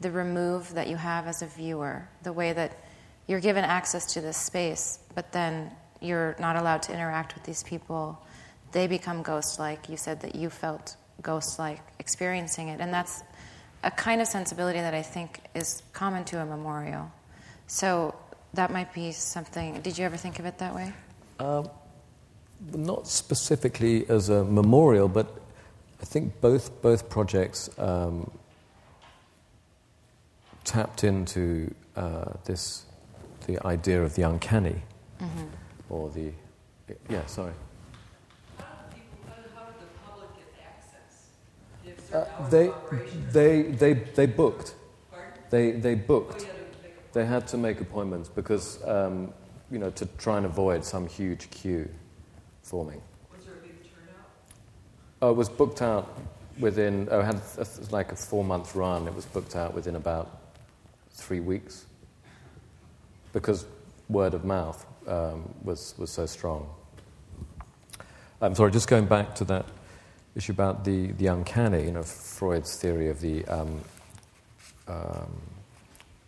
[0.00, 2.78] the remove that you have as a viewer, the way that
[3.26, 5.70] you're given access to this space, but then
[6.00, 8.22] you're not allowed to interact with these people.
[8.72, 9.88] They become ghost like.
[9.88, 12.80] You said that you felt ghost like experiencing it.
[12.80, 13.22] And that's
[13.82, 17.10] a kind of sensibility that I think is common to a memorial.
[17.66, 18.14] So
[18.54, 19.80] that might be something.
[19.80, 20.92] Did you ever think of it that way?
[21.38, 21.68] Um,
[22.72, 25.26] not specifically as a memorial, but
[26.00, 28.30] I think both, both projects um,
[30.64, 32.84] tapped into uh, this
[33.46, 34.82] the idea of the uncanny,
[35.20, 35.44] mm-hmm.
[35.90, 36.32] or the
[37.08, 37.24] yeah.
[37.26, 37.52] Sorry.
[42.12, 42.70] Uh, they,
[43.32, 44.74] they, they, they booked.
[45.50, 46.46] They, they booked.
[47.12, 49.32] They had to make appointments because, um,
[49.68, 51.88] you know, to try and avoid some huge queue
[52.62, 53.02] forming.
[53.34, 54.26] Was there a big turnout?
[55.22, 56.20] Oh, it was booked out
[56.60, 59.08] within, oh, it had a, like a four month run.
[59.08, 60.40] It was booked out within about
[61.10, 61.86] three weeks
[63.34, 63.66] because
[64.08, 66.66] word of mouth um, was, was so strong.
[68.40, 69.66] I'm sorry, just going back to that
[70.34, 73.80] issue about the, the uncanny, you know, Freud's theory of the um,
[74.88, 75.40] um,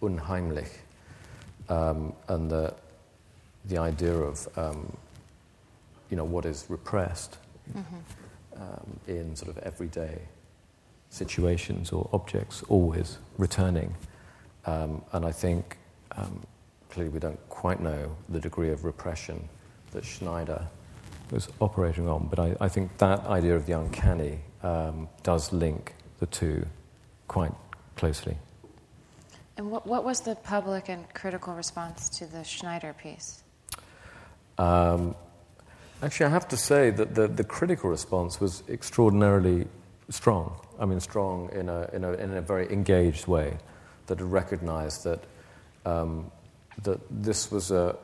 [0.03, 0.71] unheimlich
[1.69, 2.75] um, and the,
[3.67, 4.95] the idea of um,
[6.11, 7.39] you know, what is repressed
[8.57, 10.19] um, in sort of everyday
[11.11, 13.95] situations or objects, always returning.
[14.67, 15.77] Um, and I think
[16.17, 16.41] um,
[16.97, 19.47] clearly we don't quite know the degree of repression
[19.91, 20.67] that Schneider
[21.31, 25.95] was operating on, but I, I think that idea of the uncanny um, does link
[26.21, 26.65] the two
[27.29, 27.53] quite
[27.97, 28.39] closely.
[29.59, 33.43] And what, what was the public and critical response to the Schneider piece?
[34.57, 35.15] Um,
[36.03, 39.67] actually, I have to say that the, the critical response was extraordinarily
[40.09, 40.59] strong.
[40.81, 43.59] I mean, strong in a, in a, in a very engaged way
[44.07, 45.21] that recognized that,
[45.85, 46.31] um,
[46.83, 47.97] that this was a,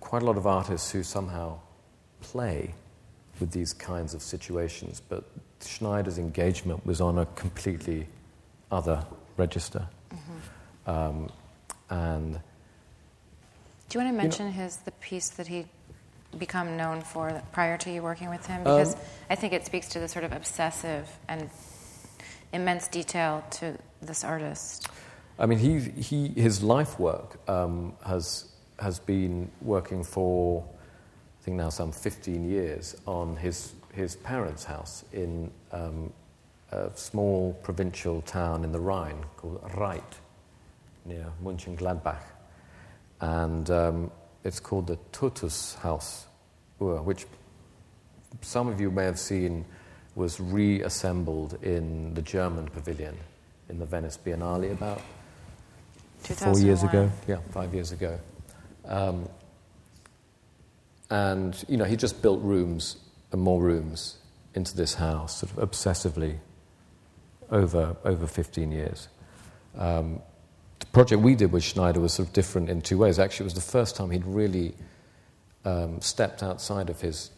[0.00, 1.58] quite a lot of artists who somehow
[2.20, 2.74] play
[3.40, 5.24] with these kinds of situations, but
[5.60, 8.06] Schneider's engagement was on a completely
[8.70, 9.04] other
[9.36, 9.86] register.
[10.12, 10.90] Mm-hmm.
[10.90, 11.30] Um,
[11.90, 12.40] and
[13.88, 15.66] do you want to mention you know, his the piece that he
[16.36, 18.62] become known for prior to you working with him?
[18.62, 21.48] Because um, I think it speaks to the sort of obsessive and
[22.52, 24.88] immense detail to this artist.
[25.38, 28.46] I mean, he, he his life work um, has
[28.80, 30.64] has been working for
[31.40, 36.12] I think now some 15 years on his his parents' house in um,
[36.72, 40.18] a small provincial town in the Rhine called Rheydt,
[41.04, 42.22] near Mönchengladbach.
[43.20, 44.10] And um,
[44.44, 46.26] it's called the Totes Haus,
[46.78, 47.26] which
[48.42, 49.64] some of you may have seen
[50.14, 53.16] was reassembled in the German pavilion
[53.68, 55.00] in the Venice Biennale about
[56.20, 57.10] four years ago.
[57.26, 58.18] Yeah, five years ago.
[58.84, 59.28] Um,
[61.10, 62.96] and, you know, he just built rooms
[63.32, 64.18] and more rooms
[64.54, 66.38] into this house, sort of obsessively
[67.50, 69.08] over, over 15 years.
[69.76, 70.20] Um,
[70.80, 73.18] the project we did with Schneider was sort of different in two ways.
[73.18, 74.74] Actually, it was the first time he'd really
[75.64, 77.30] um, stepped outside of his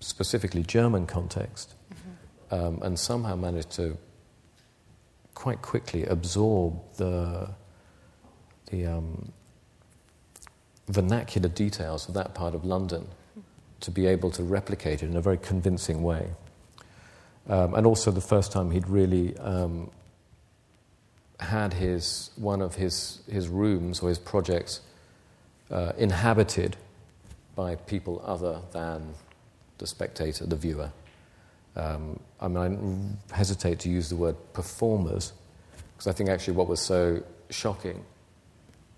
[0.00, 2.54] specifically German context mm-hmm.
[2.54, 3.96] um, and somehow managed to
[5.34, 7.48] quite quickly absorb the,
[8.70, 9.32] the um,
[10.88, 13.06] vernacular details of that part of London
[13.80, 16.30] to be able to replicate it in a very convincing way.
[17.48, 19.90] Um, and also the first time he'd really um,
[21.40, 24.80] had his, one of his, his rooms or his projects
[25.70, 26.76] uh, inhabited
[27.54, 29.14] by people other than
[29.78, 30.90] the spectator, the viewer.
[31.76, 35.32] Um, I mean, I hesitate to use the word performers
[35.92, 38.04] because I think actually what was so shocking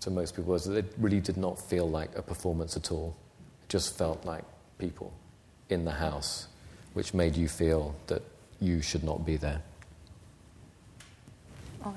[0.01, 3.15] to most people was that it really did not feel like a performance at all.
[3.63, 4.43] It just felt like
[4.77, 5.13] people
[5.69, 6.47] in the house,
[6.93, 8.23] which made you feel that
[8.59, 9.61] you should not be there.
[11.83, 11.93] Would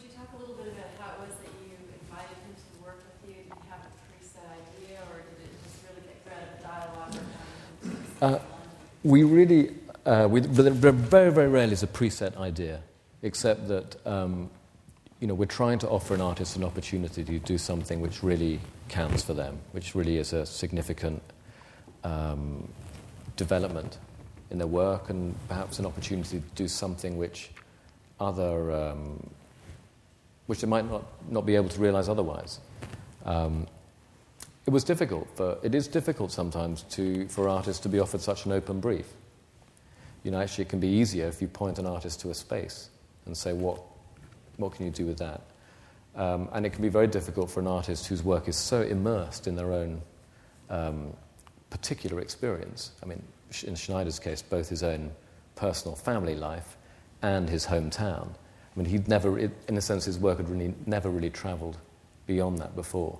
[0.00, 2.98] you talk a little bit about how it was that you invited him to work
[3.04, 3.34] with you?
[3.34, 6.62] Did you have a preset idea, or did it just really get bred of a
[8.22, 8.40] dialogue?
[8.40, 8.42] Uh,
[9.04, 9.74] we really,
[10.06, 12.80] uh, we, very, very rarely is a preset idea,
[13.22, 14.50] except that um,
[15.22, 18.58] you know, we're trying to offer an artist an opportunity to do something which really
[18.88, 21.22] counts for them, which really is a significant
[22.02, 22.68] um,
[23.36, 23.98] development
[24.50, 27.52] in their work and perhaps an opportunity to do something which
[28.18, 29.30] other um,
[30.46, 32.58] which they might not, not be able to realize otherwise.
[33.24, 33.68] Um,
[34.66, 35.28] it was difficult
[35.62, 39.06] it is difficult sometimes to for artists to be offered such an open brief.
[40.24, 42.90] You know, actually, it can be easier if you point an artist to a space
[43.24, 43.80] and say, "What,
[44.62, 45.42] what can you do with that?"
[46.14, 49.46] Um, and it can be very difficult for an artist whose work is so immersed
[49.46, 50.02] in their own
[50.70, 51.12] um,
[51.70, 52.92] particular experience.
[53.02, 53.22] I mean,
[53.64, 55.10] in Schneider's case, both his own
[55.54, 56.76] personal family life
[57.22, 58.28] and his hometown.
[58.28, 61.76] I mean, he'd never, in a sense, his work had really never really travelled
[62.26, 63.18] beyond that before.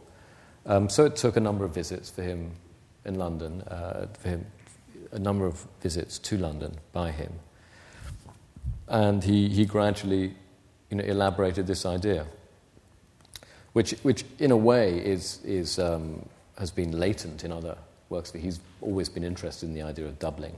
[0.65, 2.53] Um, so it took a number of visits for him
[3.05, 4.47] in London, uh, for him,
[5.13, 7.33] a number of visits to London by him.
[8.89, 10.35] And he, he gradually
[10.93, 12.27] you know, elaborated this idea,
[13.73, 16.29] which, which in a way is, is, um,
[16.59, 17.79] has been latent in other
[18.11, 18.37] works for.
[18.37, 20.55] He's always been interested in the idea of doubling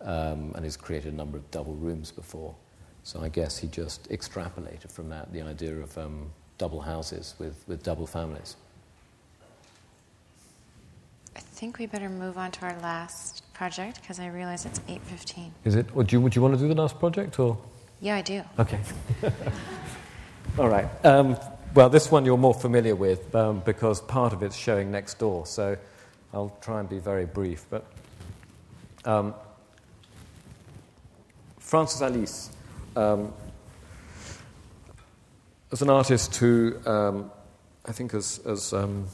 [0.00, 2.56] um, and has created a number of double rooms before.
[3.04, 6.28] So I guess he just extrapolated from that the idea of um,
[6.58, 8.56] double houses with, with double families.
[11.36, 15.50] I think we better move on to our last project because I realize it's 8.15.
[15.64, 15.94] Is it?
[15.94, 17.56] Would you, would you want to do the last project or?
[18.00, 18.42] Yeah, I do.
[18.58, 18.78] Okay.
[20.58, 20.86] All right.
[21.04, 21.36] Um,
[21.74, 25.46] well, this one you're more familiar with um, because part of it's showing next door.
[25.46, 25.76] So
[26.32, 27.64] I'll try and be very brief.
[27.70, 27.84] But
[29.04, 29.34] um,
[31.58, 32.48] Francis Alÿs,
[32.96, 33.32] um,
[35.72, 37.30] as an artist who um,
[37.86, 39.06] I think has, has um,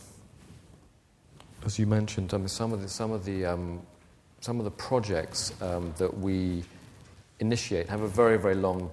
[1.64, 3.80] as you mentioned, I mean, some of the, some of the, um,
[4.40, 6.64] some of the projects um, that we
[7.38, 8.90] initiate have a very, very long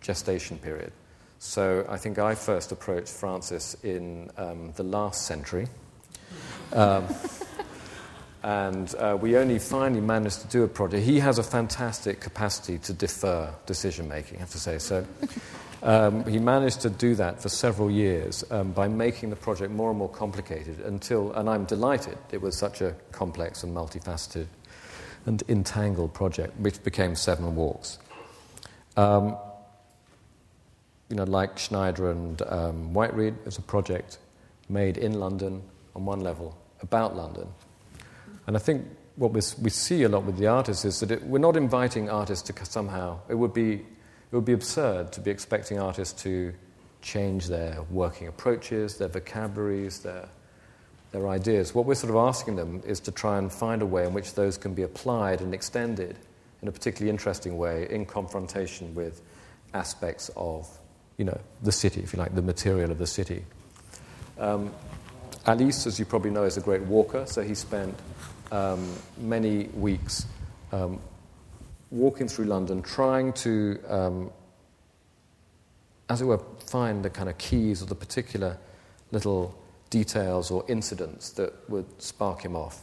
[0.00, 0.92] gestation period.
[1.38, 5.66] So I think I first approached Francis in um, the last century.
[6.72, 7.06] Um,
[8.42, 11.04] and uh, we only finally managed to do a project.
[11.04, 14.78] He has a fantastic capacity to defer decision making, I have to say.
[14.78, 15.06] So
[15.82, 19.90] um, he managed to do that for several years um, by making the project more
[19.90, 24.46] and more complicated until, and I'm delighted it was such a complex and multifaceted
[25.26, 27.98] and entangled project, which became Seven Walks.
[28.96, 29.36] Um,
[31.08, 34.18] you know, like Schneider and um, Whiteread, it's a project
[34.68, 35.62] made in London
[35.94, 37.46] on one level about London
[38.46, 41.38] and I think what we see a lot with the artists is that it, we're
[41.38, 43.82] not inviting artists to somehow, it would, be, it
[44.32, 46.52] would be absurd to be expecting artists to
[47.02, 50.28] change their working approaches, their vocabularies, their,
[51.12, 51.74] their ideas.
[51.74, 54.34] What we're sort of asking them is to try and find a way in which
[54.34, 56.16] those can be applied and extended
[56.62, 59.20] in a particularly interesting way in confrontation with
[59.74, 60.68] aspects of
[61.18, 63.44] you know, the city, if you like, the material of the city.
[64.38, 64.72] Um,
[65.46, 67.94] Alÿs, as you probably know, is a great walker, so he spent
[68.50, 70.26] um, many weeks
[70.72, 70.98] um,
[71.90, 74.30] walking through London, trying to, um,
[76.08, 78.56] as it were, find the kind of keys or the particular
[79.10, 79.61] little
[79.92, 82.82] details or incidents that would spark him off.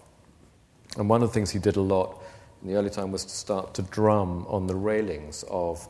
[0.96, 2.22] And one of the things he did a lot
[2.62, 5.88] in the early time was to start to drum on the railings of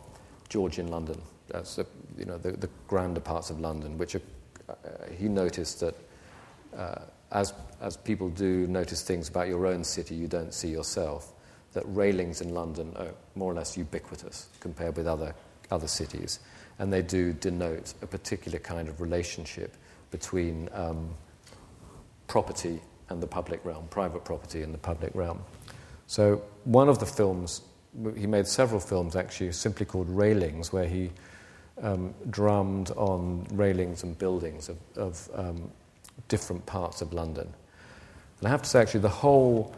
[0.47, 1.21] Georgian London.
[1.49, 1.85] That's the,
[2.17, 4.21] you know, the, the grander parts of London, which are,
[4.69, 4.73] uh,
[5.17, 5.95] he noticed that
[6.77, 7.01] uh,
[7.31, 11.33] as, as people do notice things about your own city you don't see yourself,
[11.73, 15.35] that railings in London are more or less ubiquitous compared with other,
[15.69, 16.39] other cities.
[16.77, 19.75] And they do denote a particular kind of relationship
[20.11, 21.09] between um,
[22.27, 25.41] property and the public realm, private property and the public realm.
[26.07, 27.61] So, one of the films,
[28.15, 31.11] he made several films actually, simply called Railings, where he
[31.81, 35.71] um, drummed on railings and buildings of, of um,
[36.27, 37.53] different parts of London.
[38.39, 39.75] And I have to say, actually, the whole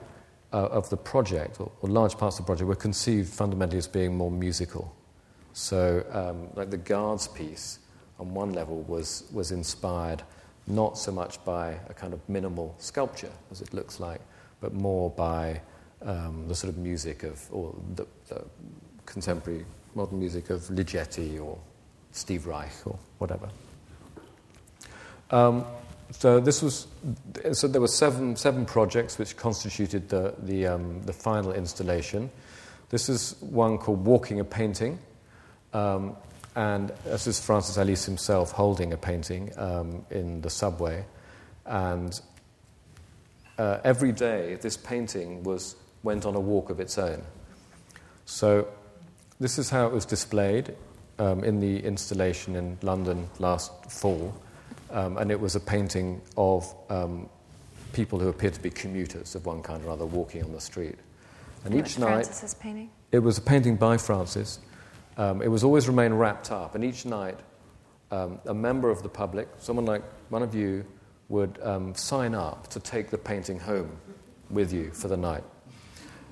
[0.53, 3.87] uh, of the project, or, or, large parts of the project, were conceived fundamentally as
[3.87, 4.93] being more musical.
[5.53, 7.79] So, um, like the Guards piece,
[8.21, 10.23] on one level, was, was inspired
[10.67, 14.21] not so much by a kind of minimal sculpture, as it looks like,
[14.61, 15.59] but more by
[16.03, 18.45] um, the sort of music of, or the, the
[19.05, 19.65] contemporary
[19.95, 21.57] modern music of Ligeti or
[22.11, 23.49] Steve Reich or whatever.
[25.31, 25.65] Um,
[26.11, 26.87] so this was
[27.53, 32.29] so there were seven seven projects which constituted the the, um, the final installation.
[32.89, 34.99] This is one called Walking a Painting,
[35.71, 36.17] um,
[36.55, 41.05] and this is Francis Alÿs himself holding a painting um, in the subway,
[41.65, 42.19] and
[43.57, 47.21] uh, every day this painting was went on a walk of its own.
[48.25, 48.67] So
[49.39, 50.73] this is how it was displayed
[51.19, 54.33] um, in the installation in London last fall.
[54.89, 57.29] Um, and it was a painting of um,
[57.93, 60.95] people who appeared to be commuters of one kind or other walking on the street.
[61.63, 62.25] And, each night.
[62.25, 62.89] Francis's painting?
[63.11, 64.59] It was a painting by Francis.
[65.17, 67.37] Um, it was always remain wrapped up, and each night,
[68.11, 70.85] um, a member of the public, someone like one of you,
[71.29, 73.97] would um, sign up to take the painting home
[74.49, 75.43] with you for the night.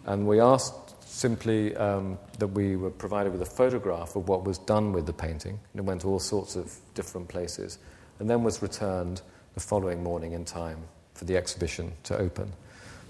[0.05, 4.57] And we asked simply um, that we were provided with a photograph of what was
[4.57, 7.79] done with the painting, and it went to all sorts of different places
[8.19, 9.21] and then was returned
[9.53, 10.77] the following morning in time
[11.13, 12.51] for the exhibition to open.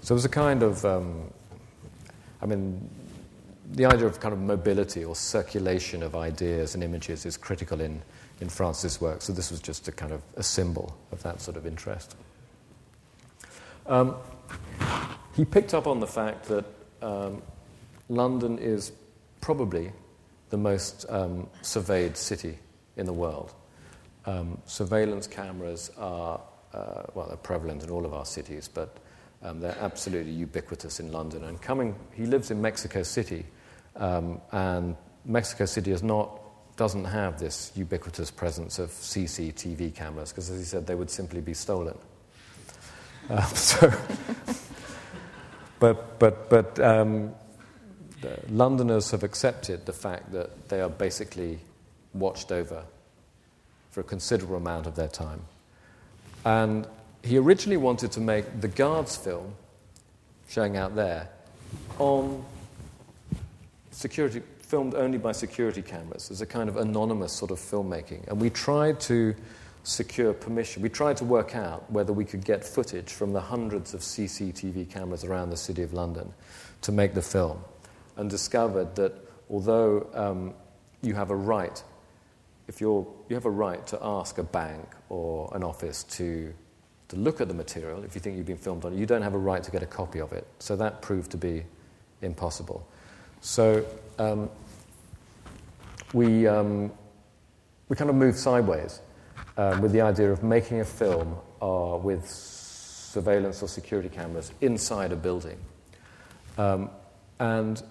[0.02, 1.30] So it was a kind of, um,
[2.40, 2.88] I mean,
[3.72, 8.02] the idea of kind of mobility or circulation of ideas and images is critical in,
[8.40, 9.22] in Francis' work.
[9.22, 12.16] So this was just a kind of a symbol of that sort of interest.
[13.86, 14.16] Um,
[15.34, 16.64] he picked up on the fact that
[17.02, 17.42] um,
[18.08, 18.92] London is
[19.40, 19.92] probably
[20.50, 22.58] the most um, surveyed city
[22.96, 23.52] in the world.
[24.26, 26.40] Um, surveillance cameras are,
[26.74, 28.96] uh, well, they're prevalent in all of our cities, but
[29.42, 31.44] um, they're absolutely ubiquitous in London.
[31.44, 33.46] And coming, he lives in Mexico City,
[34.00, 36.40] um, and Mexico City is not,
[36.76, 41.40] doesn't have this ubiquitous presence of CCTV cameras, because as he said, they would simply
[41.40, 41.96] be stolen.
[43.28, 43.92] Uh, so,
[45.78, 47.32] but, but, but um,
[48.48, 51.58] Londoners have accepted the fact that they are basically
[52.14, 52.84] watched over
[53.90, 55.42] for a considerable amount of their time.
[56.44, 56.86] And
[57.22, 59.54] he originally wanted to make the Guards film,
[60.48, 61.28] showing out there,
[61.98, 62.44] on
[64.00, 68.26] security, filmed only by security cameras, as a kind of anonymous sort of filmmaking.
[68.28, 69.34] And we tried to
[69.82, 70.82] secure permission.
[70.82, 74.90] We tried to work out whether we could get footage from the hundreds of CCTV
[74.90, 76.32] cameras around the City of London
[76.80, 77.62] to make the film,
[78.16, 79.12] and discovered that
[79.50, 80.54] although um,
[81.02, 81.82] you have a right,
[82.68, 86.54] if you're, you have a right to ask a bank or an office to,
[87.08, 89.22] to look at the material if you think you've been filmed on it, you don't
[89.22, 90.46] have a right to get a copy of it.
[90.58, 91.64] So that proved to be
[92.22, 92.86] impossible.
[93.40, 93.84] So
[94.18, 94.50] um,
[96.12, 96.92] we, um,
[97.88, 99.00] we kind of moved sideways
[99.56, 105.12] um, with the idea of making a film uh, with surveillance or security cameras inside
[105.12, 105.58] a building.
[106.58, 106.90] Um,
[107.38, 107.82] and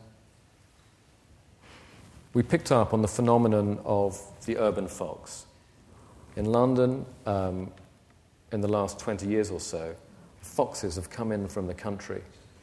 [2.33, 5.45] we picked up on the phenomenon of the urban fox.
[6.35, 7.71] In London, um,
[8.51, 9.95] in the last 20 years or so,
[10.41, 12.21] foxes have come in from the country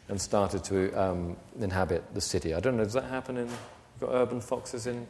[0.08, 2.54] and started to um, inhabit the city.
[2.54, 3.48] I don't know, does that happen in
[4.00, 5.06] got urban foxes in?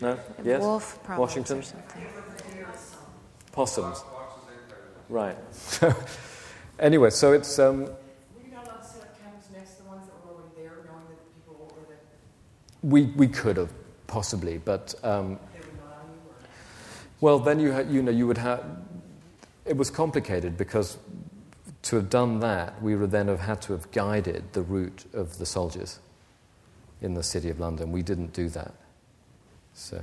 [0.00, 0.18] No?
[0.44, 0.60] Yes?
[0.60, 1.58] Wolf problems Washington?
[1.58, 1.62] or.
[3.52, 4.04] Possums.
[5.08, 5.36] Right.
[6.78, 7.58] anyway, so it's.
[7.58, 7.88] Um, Were
[8.44, 10.84] you not allowed to set up cameras next to the ones that were already there,
[10.86, 11.98] knowing that people were there,
[12.82, 13.72] we, we could have,
[14.06, 14.94] possibly, but.
[15.02, 16.48] Um, they would not allow you, or?
[17.20, 18.64] well, then you, ha- you know, you would have.
[19.64, 20.98] It was complicated because
[21.88, 25.38] to have done that, we would then have had to have guided the route of
[25.38, 26.00] the soldiers
[27.00, 27.92] in the city of London.
[27.92, 28.74] We didn't do that.
[29.72, 29.96] So.
[29.96, 30.02] No,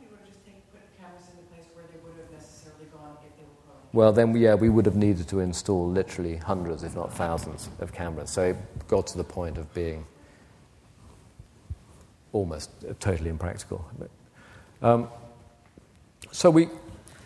[0.00, 2.84] you would have just take, put cameras in the place where they would have necessarily
[2.92, 3.88] gone if they were crawling.
[3.92, 7.92] Well, then, yeah, we would have needed to install literally hundreds, if not thousands, of
[7.92, 8.30] cameras.
[8.30, 8.56] So it
[8.86, 10.06] got to the point of being
[12.32, 13.84] almost uh, totally impractical.
[14.80, 15.08] Um,
[16.30, 16.68] so we,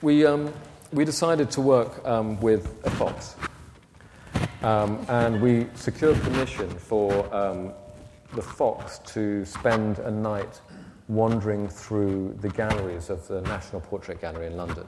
[0.00, 0.54] we, um,
[0.90, 3.36] we decided to work um, with a fox.
[4.62, 7.72] Um, and we secured permission for um,
[8.34, 10.60] the fox to spend a night
[11.08, 14.86] wandering through the galleries of the National Portrait Gallery in London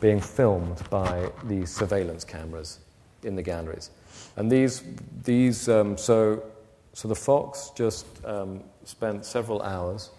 [0.00, 2.78] being filmed by these surveillance cameras
[3.24, 3.90] in the galleries.
[4.36, 4.84] And these,
[5.24, 6.44] these um, so,
[6.92, 10.10] so the Fox just um, spent several hours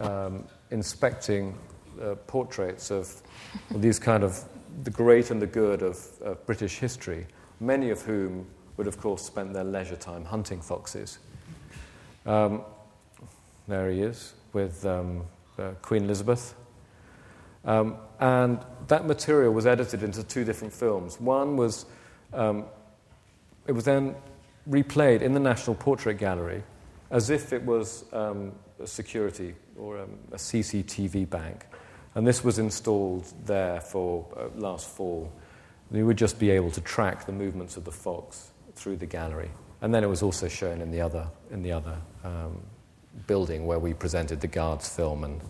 [0.00, 1.56] um, inspecting
[2.02, 3.22] uh, portraits of
[3.74, 4.44] these kind of
[4.82, 7.26] the great and the good of, of British history,
[7.60, 8.46] many of whom
[8.76, 11.18] would, of course, spend their leisure time hunting foxes.
[12.26, 12.62] Um,
[13.68, 15.24] there he is with um,
[15.58, 16.54] uh, Queen Elizabeth.
[17.64, 21.20] Um, and that material was edited into two different films.
[21.20, 21.86] One was,
[22.32, 22.66] um,
[23.66, 24.14] it was then
[24.68, 26.62] replayed in the National Portrait Gallery
[27.10, 31.66] as if it was um, a security or um, a CCTV bank.
[32.14, 35.32] And this was installed there for uh, last fall.
[35.92, 39.50] You would just be able to track the movements of the fox through the gallery.
[39.80, 42.60] And then it was also shown in the other, in the other um,
[43.26, 45.40] building where we presented the Guards film and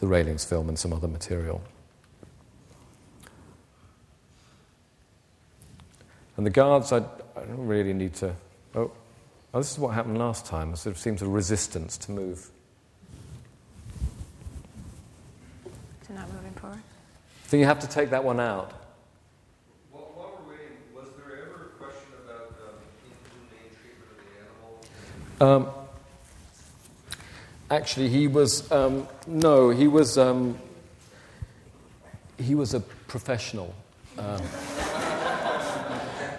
[0.00, 1.62] the Railings film and some other material.
[6.36, 8.34] And the guards, I, I don't really need to.
[8.74, 8.90] Oh,
[9.54, 10.68] oh, this is what happened last time.
[10.68, 12.50] There sort of seems a resistance to move.
[16.06, 16.80] To not moving forward.
[17.44, 18.72] Think you have to take that one out.
[19.90, 22.84] While, while we're waiting, was there ever a question about um,
[23.32, 24.84] inhumane treatment of the animal?
[25.40, 25.68] Um,
[27.70, 30.58] actually, he was um, no, he was um,
[32.38, 33.74] he was a professional.
[34.18, 34.42] Um,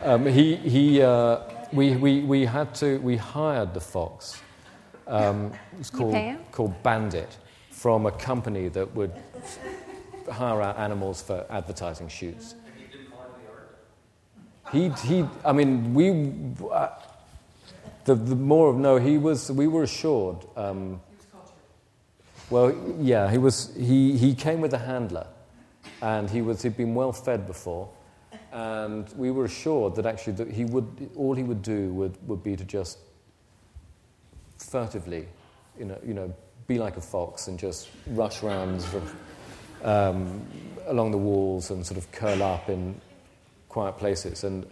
[0.03, 1.39] um, he he uh,
[1.71, 4.41] we, we we had to we hired the fox.
[5.05, 7.37] Um, it's You called called Bandit
[7.69, 9.11] from a company that would
[10.31, 12.55] hire out animals for advertising shoots.
[14.71, 16.09] He, he, I mean, we,
[16.69, 16.89] uh,
[18.07, 20.37] the, the more of no, he was, we were assured.
[20.55, 21.01] Um,
[22.49, 25.27] well, yeah, he was, he, he came with a handler
[26.01, 27.89] and he was, he'd been well fed before.
[28.53, 32.43] And we were assured that actually that he would, all he would do would, would
[32.43, 32.97] be to just
[34.57, 35.27] furtively,
[35.77, 36.33] you know, you know,
[36.65, 40.47] be like a fox and just rush around sort of, um,
[40.85, 42.99] along the walls and sort of curl up in
[43.67, 44.45] quiet places.
[44.45, 44.65] And,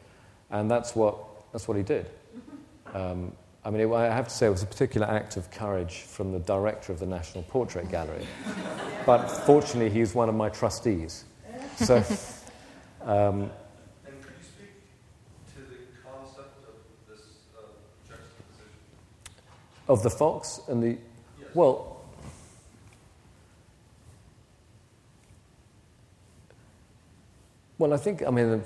[0.51, 1.17] and that's, what,
[1.51, 2.09] that's what he did.
[2.95, 3.33] Um,
[3.65, 6.31] I mean, it, I have to say, it was a particular act of courage from
[6.31, 8.25] the director of the National Portrait Gallery.
[9.05, 11.25] but fortunately, he's one of my trustees.
[11.75, 11.97] So,
[13.01, 13.51] um,
[14.05, 14.71] And could you speak
[15.55, 15.75] to the
[16.09, 16.75] concept of
[17.09, 17.25] this
[17.57, 17.63] uh,
[18.07, 18.69] juxtaposition?
[19.89, 20.97] of the fox and the.
[21.53, 22.01] Well,
[27.77, 28.63] well, I think, I mean,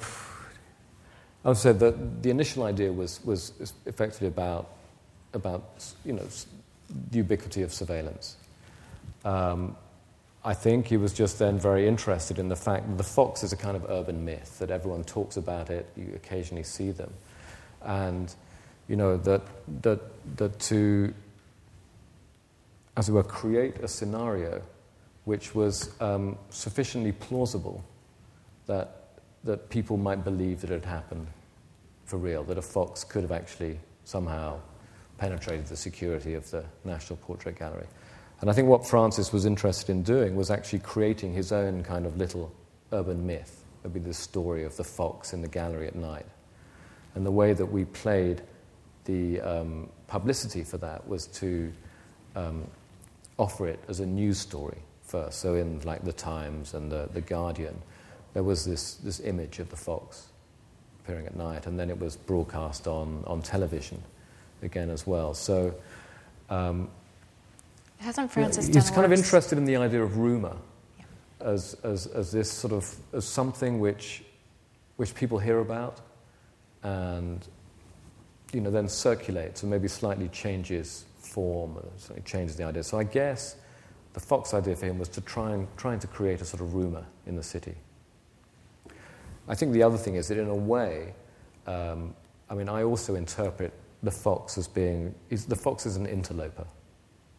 [1.45, 3.53] I would say that the initial idea was, was
[3.85, 4.69] effectively about,
[5.33, 5.63] about,
[6.03, 6.27] you know,
[7.11, 8.35] the ubiquity of surveillance.
[9.23, 9.75] Um,
[10.43, 13.53] I think he was just then very interested in the fact that the fox is
[13.53, 17.13] a kind of urban myth, that everyone talks about it, you occasionally see them.
[17.81, 18.33] And,
[18.87, 19.41] you know, that,
[19.81, 19.99] that,
[20.37, 21.13] that to,
[22.97, 24.61] as it were, create a scenario
[25.25, 27.83] which was um, sufficiently plausible
[28.65, 28.98] that,
[29.43, 31.27] that people might believe that it had happened
[32.05, 34.59] for real, that a fox could have actually somehow
[35.17, 37.87] penetrated the security of the National Portrait Gallery.
[38.41, 42.05] And I think what Francis was interested in doing was actually creating his own kind
[42.05, 42.51] of little
[42.91, 43.63] urban myth.
[43.83, 46.25] It would be the story of the fox in the gallery at night.
[47.15, 48.41] And the way that we played
[49.05, 51.71] the um, publicity for that was to
[52.35, 52.67] um,
[53.37, 55.39] offer it as a news story first.
[55.39, 57.81] So in like the Times and the, the Guardian,
[58.33, 60.27] there was this, this image of the fox
[61.03, 64.01] appearing at night, and then it was broadcast on, on television
[64.61, 65.33] again as well.
[65.33, 65.73] So
[66.49, 66.89] um,
[67.97, 70.55] Hasn't Francis yeah, done He's kind of interested in the idea of rumour
[71.41, 74.23] as, as, as this sort of as something which,
[74.97, 75.99] which people hear about
[76.83, 77.47] and
[78.53, 82.83] you know, then circulates and maybe slightly changes form, or slightly changes the idea.
[82.83, 83.55] So I guess
[84.13, 86.73] the Fox idea for him was to try and trying to create a sort of
[86.73, 87.75] rumour in the city.
[89.49, 91.13] I think the other thing is that in a way,
[91.65, 92.13] um,
[92.49, 93.73] I mean, I also interpret
[94.03, 96.67] the fox as being is, the fox is an interloper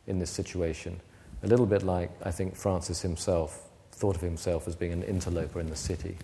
[0.09, 1.01] in this situation,
[1.45, 5.61] a little bit like I think Francis himself thought of himself as being an interloper
[5.61, 6.17] in the city.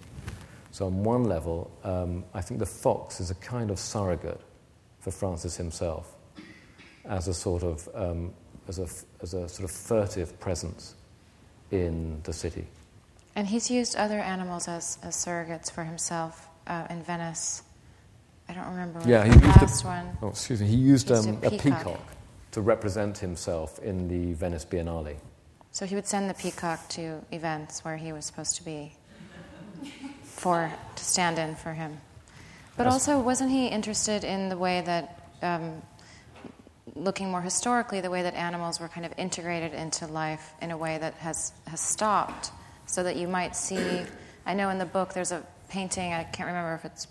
[0.72, 4.40] So on one level, um, I think the fox is a kind of surrogate
[4.98, 6.16] for Francis himself,
[7.04, 8.32] as a sort of um,
[8.66, 8.88] as a
[9.22, 10.96] as a sort of furtive presence
[11.70, 12.66] in the city.
[13.36, 17.62] And he's used other animals as, as surrogates for himself uh, in Venice.
[18.48, 20.16] I don't remember Yeah, the he used a- one.
[20.22, 20.66] Oh, excuse me.
[20.68, 21.78] He used, He used um, a a peacock.
[21.84, 22.00] peacock
[22.52, 25.16] to represent himself in the Venice Biennale.
[25.70, 28.92] So he would send the peacock to events where he was supposed to be
[30.22, 32.00] for to stand in for him.
[32.78, 35.82] But also, wasn't he interested in the way that, um,
[36.94, 40.76] looking more historically, the way that animals were kind of integrated into life in a
[40.78, 42.50] way that has has stopped,
[42.86, 44.02] so that you might see.
[44.46, 46.12] I know in the book there's a painting.
[46.12, 47.06] I can't remember if it's.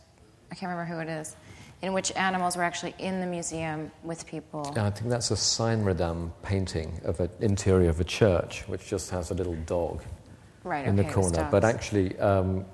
[0.51, 1.35] I can't remember who it is.
[1.81, 4.71] In which animals were actually in the museum with people.
[4.75, 9.09] Yeah, I think that's a Saenredam painting of an interior of a church, which just
[9.11, 10.01] has a little dog
[10.63, 10.87] Right.
[10.87, 11.47] in okay, the corner.
[11.51, 12.65] But actually, um,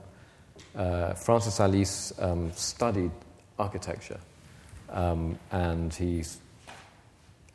[0.76, 3.12] uh, Francis Alÿs um, studied
[3.60, 4.20] architecture,
[4.89, 6.24] um, and he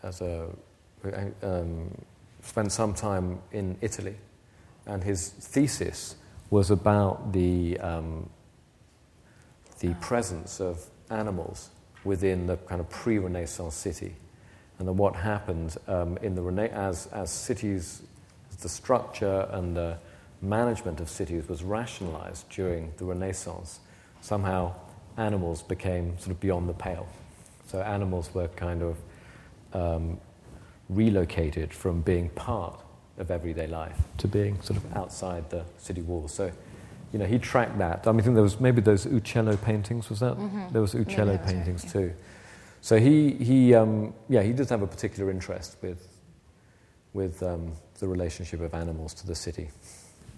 [0.03, 0.49] as a
[1.43, 1.91] um,
[2.43, 4.17] spent some time in Italy,
[4.87, 6.17] and his thesis
[6.51, 8.31] was about the um,
[9.81, 11.71] the presence of animals
[12.05, 14.15] within the kind of pre-Renaissance city,
[14.79, 18.03] and then what happened um, in the rena- as as cities,
[18.61, 19.99] the structure and the
[20.41, 23.81] management of cities was rationalized during the Renaissance.
[24.21, 24.75] Somehow,
[25.17, 27.07] animals became sort of beyond the pale.
[27.67, 28.97] So animals were kind of
[29.73, 30.21] um,
[30.89, 32.81] relocated from being part
[33.19, 36.33] of everyday life to being sort of outside the city walls.
[36.35, 36.51] So,
[37.13, 38.07] you know, he tracked that.
[38.07, 40.11] I mean, I think there was maybe those Uccello paintings.
[40.11, 40.73] Was that Mhm.
[40.73, 41.93] there was Uccello that was right, paintings yeah.
[41.93, 42.13] too?
[42.81, 46.07] So he he um, yeah he does have a particular interest with
[47.15, 49.71] with um, the relationship of animals to the city.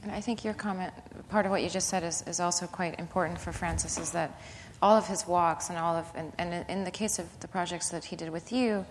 [0.03, 0.93] And I think your comment,
[1.29, 4.41] part of what you just said, is, is also quite important for Francis, is that
[4.81, 7.89] all of his walks and all of, and, and in the case of the projects
[7.89, 8.87] that he did with you,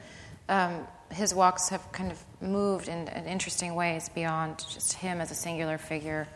[0.49, 5.31] um, his walks have kind of moved in, in interesting ways beyond just him as
[5.31, 6.27] a singular figure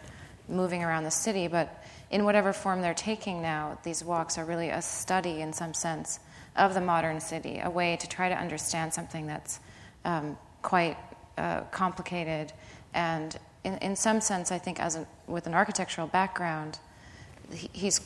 [0.48, 4.70] moving around the city, but in whatever form they're taking now, these walks are really
[4.70, 6.20] a study, in some sense,
[6.56, 9.60] of the modern city, a way to try to understand something that's
[10.04, 10.98] um, quite
[11.38, 12.52] uh, complicated.
[12.94, 16.80] And in, in some sense, I think, as with an architectural background,
[17.54, 18.02] he, he's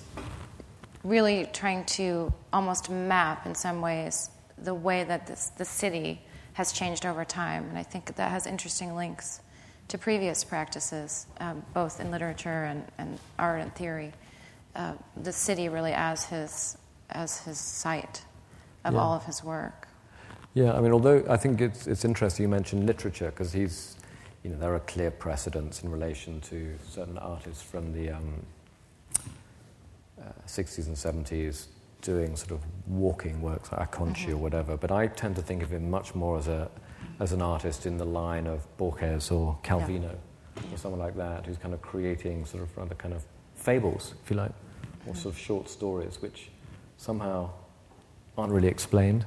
[1.03, 6.21] really trying to almost map, in some ways, the way that this, the city
[6.55, 7.67] has changed over time.
[7.69, 9.41] And I think that has interesting links
[9.89, 14.11] to previous practices, um, both in literature and, and art and theory.
[14.75, 16.77] Uh, the city really as his,
[17.09, 18.23] as his site
[18.85, 18.99] of Yeah.
[18.99, 19.87] all of his work.
[20.53, 23.97] Yeah, I mean, although I think it's, it's interesting you mentioned literature because he's,
[24.43, 28.45] you know, there are clear precedents in relation to certain artists from the um,
[30.17, 31.65] uh, 60s and 70s
[32.05, 34.77] doing sort of walking works like Acconci or whatever.
[34.77, 36.69] But I tend to think of him much more as, a,
[37.19, 40.15] as an artist in the line of Borges or Calvino
[40.71, 43.23] or someone like that who's kind of creating sort of rather kind of
[43.55, 44.51] fables, if you like,
[45.07, 46.49] or sort of short stories which
[46.97, 47.49] somehow
[48.37, 49.25] aren't really explained.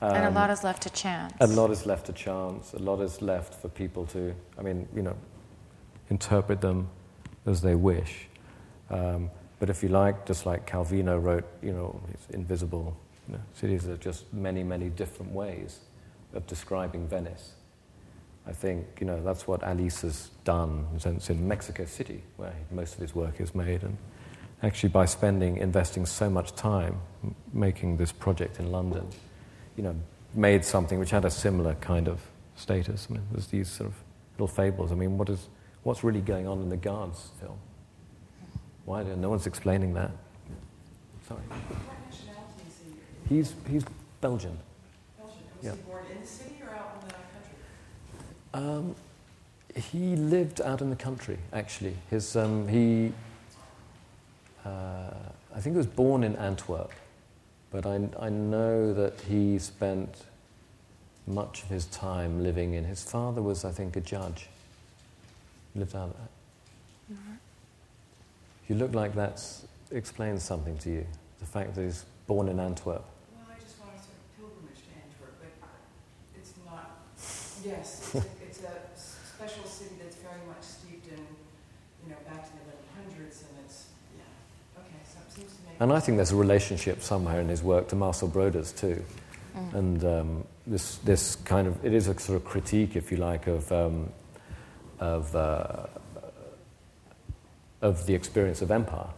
[0.00, 1.32] and a Um, lot is left to chance.
[1.40, 2.72] A lot is left to chance.
[2.74, 5.16] A lot is left for people to, I mean, you know,
[6.10, 6.88] interpret them
[7.46, 8.28] as they wish.
[8.90, 12.00] Um, but if you like, just like Calvino wrote, you know,
[12.30, 12.96] invisible
[13.28, 15.80] you know, cities are just many, many different ways
[16.34, 17.52] of describing Venice.
[18.46, 22.54] I think, you know, that's what Alÿs has done, in sense, in Mexico City, where
[22.70, 23.82] most of his work is made.
[23.82, 23.96] And
[24.62, 27.00] actually, by spending, investing so much time
[27.52, 29.08] making this project in London,
[29.76, 29.96] you know,
[30.34, 32.20] made something which had a similar kind of
[32.54, 33.08] status.
[33.10, 33.96] I mean, there's these sort of
[34.34, 34.92] little fables.
[34.92, 35.48] I mean, what is,
[35.82, 37.58] what's really going on in the Guards film?
[38.86, 39.02] Why?
[39.02, 40.10] No one's explaining that.
[41.28, 41.40] Sorry.
[41.40, 42.74] What nationality is
[43.28, 43.34] he?
[43.34, 43.84] He's, he's
[44.20, 44.56] Belgian.
[45.18, 45.36] Belgian.
[45.56, 45.72] Was Yeah.
[45.72, 48.94] he born in the city or out in the country?
[48.94, 48.94] Um,
[49.74, 51.96] he lived out in the country, actually.
[52.10, 53.12] His, um, he,
[54.64, 54.68] uh,
[55.54, 56.92] I think he was born in Antwerp,
[57.72, 60.22] but I, I know that he spent
[61.26, 62.84] much of his time living in.
[62.84, 64.46] His father was, I think, a judge.
[65.74, 66.14] Lived out.
[68.68, 69.42] You look like that
[69.90, 71.06] explains something to you.
[71.38, 73.04] The fact that he's born in Antwerp.
[73.32, 75.68] Well, I just want to sort of pilgrimage to Antwerp, but
[76.34, 76.98] it's not,
[77.64, 81.18] yes, it's a, it's a s- special city that's very much steeped in,
[82.04, 83.86] you know, back to the eleven hundreds, and it's,
[84.16, 85.80] yeah, okay, so it seems to make.
[85.80, 89.02] And I think there's a relationship somewhere in his work to Marcel Broodthaers too.
[89.72, 93.46] And um, this, this kind of, it is a sort of critique, if you like,
[93.46, 94.10] of, um,
[95.00, 95.86] of, uh,
[97.82, 99.08] of the experience of empire,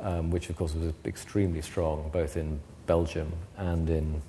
[0.00, 4.22] um, which of course was extremely strong both in Belgium and in,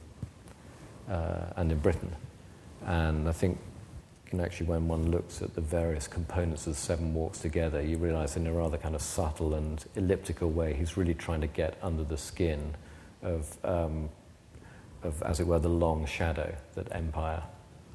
[1.10, 2.16] uh, and in Britain.
[2.86, 3.58] And I think
[4.40, 8.36] actually when one looks at the various components of the Seven Walks together, you realize
[8.36, 12.04] in a rather kind of subtle and elliptical way, he's really trying to get under
[12.04, 12.76] the skin
[13.22, 14.10] of, um,
[15.04, 17.44] of as it were, the long shadow that empire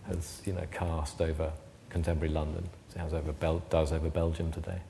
[0.06, 1.52] has you know, cast over
[1.88, 4.80] contemporary London, it has over Bel- does over Belgium today.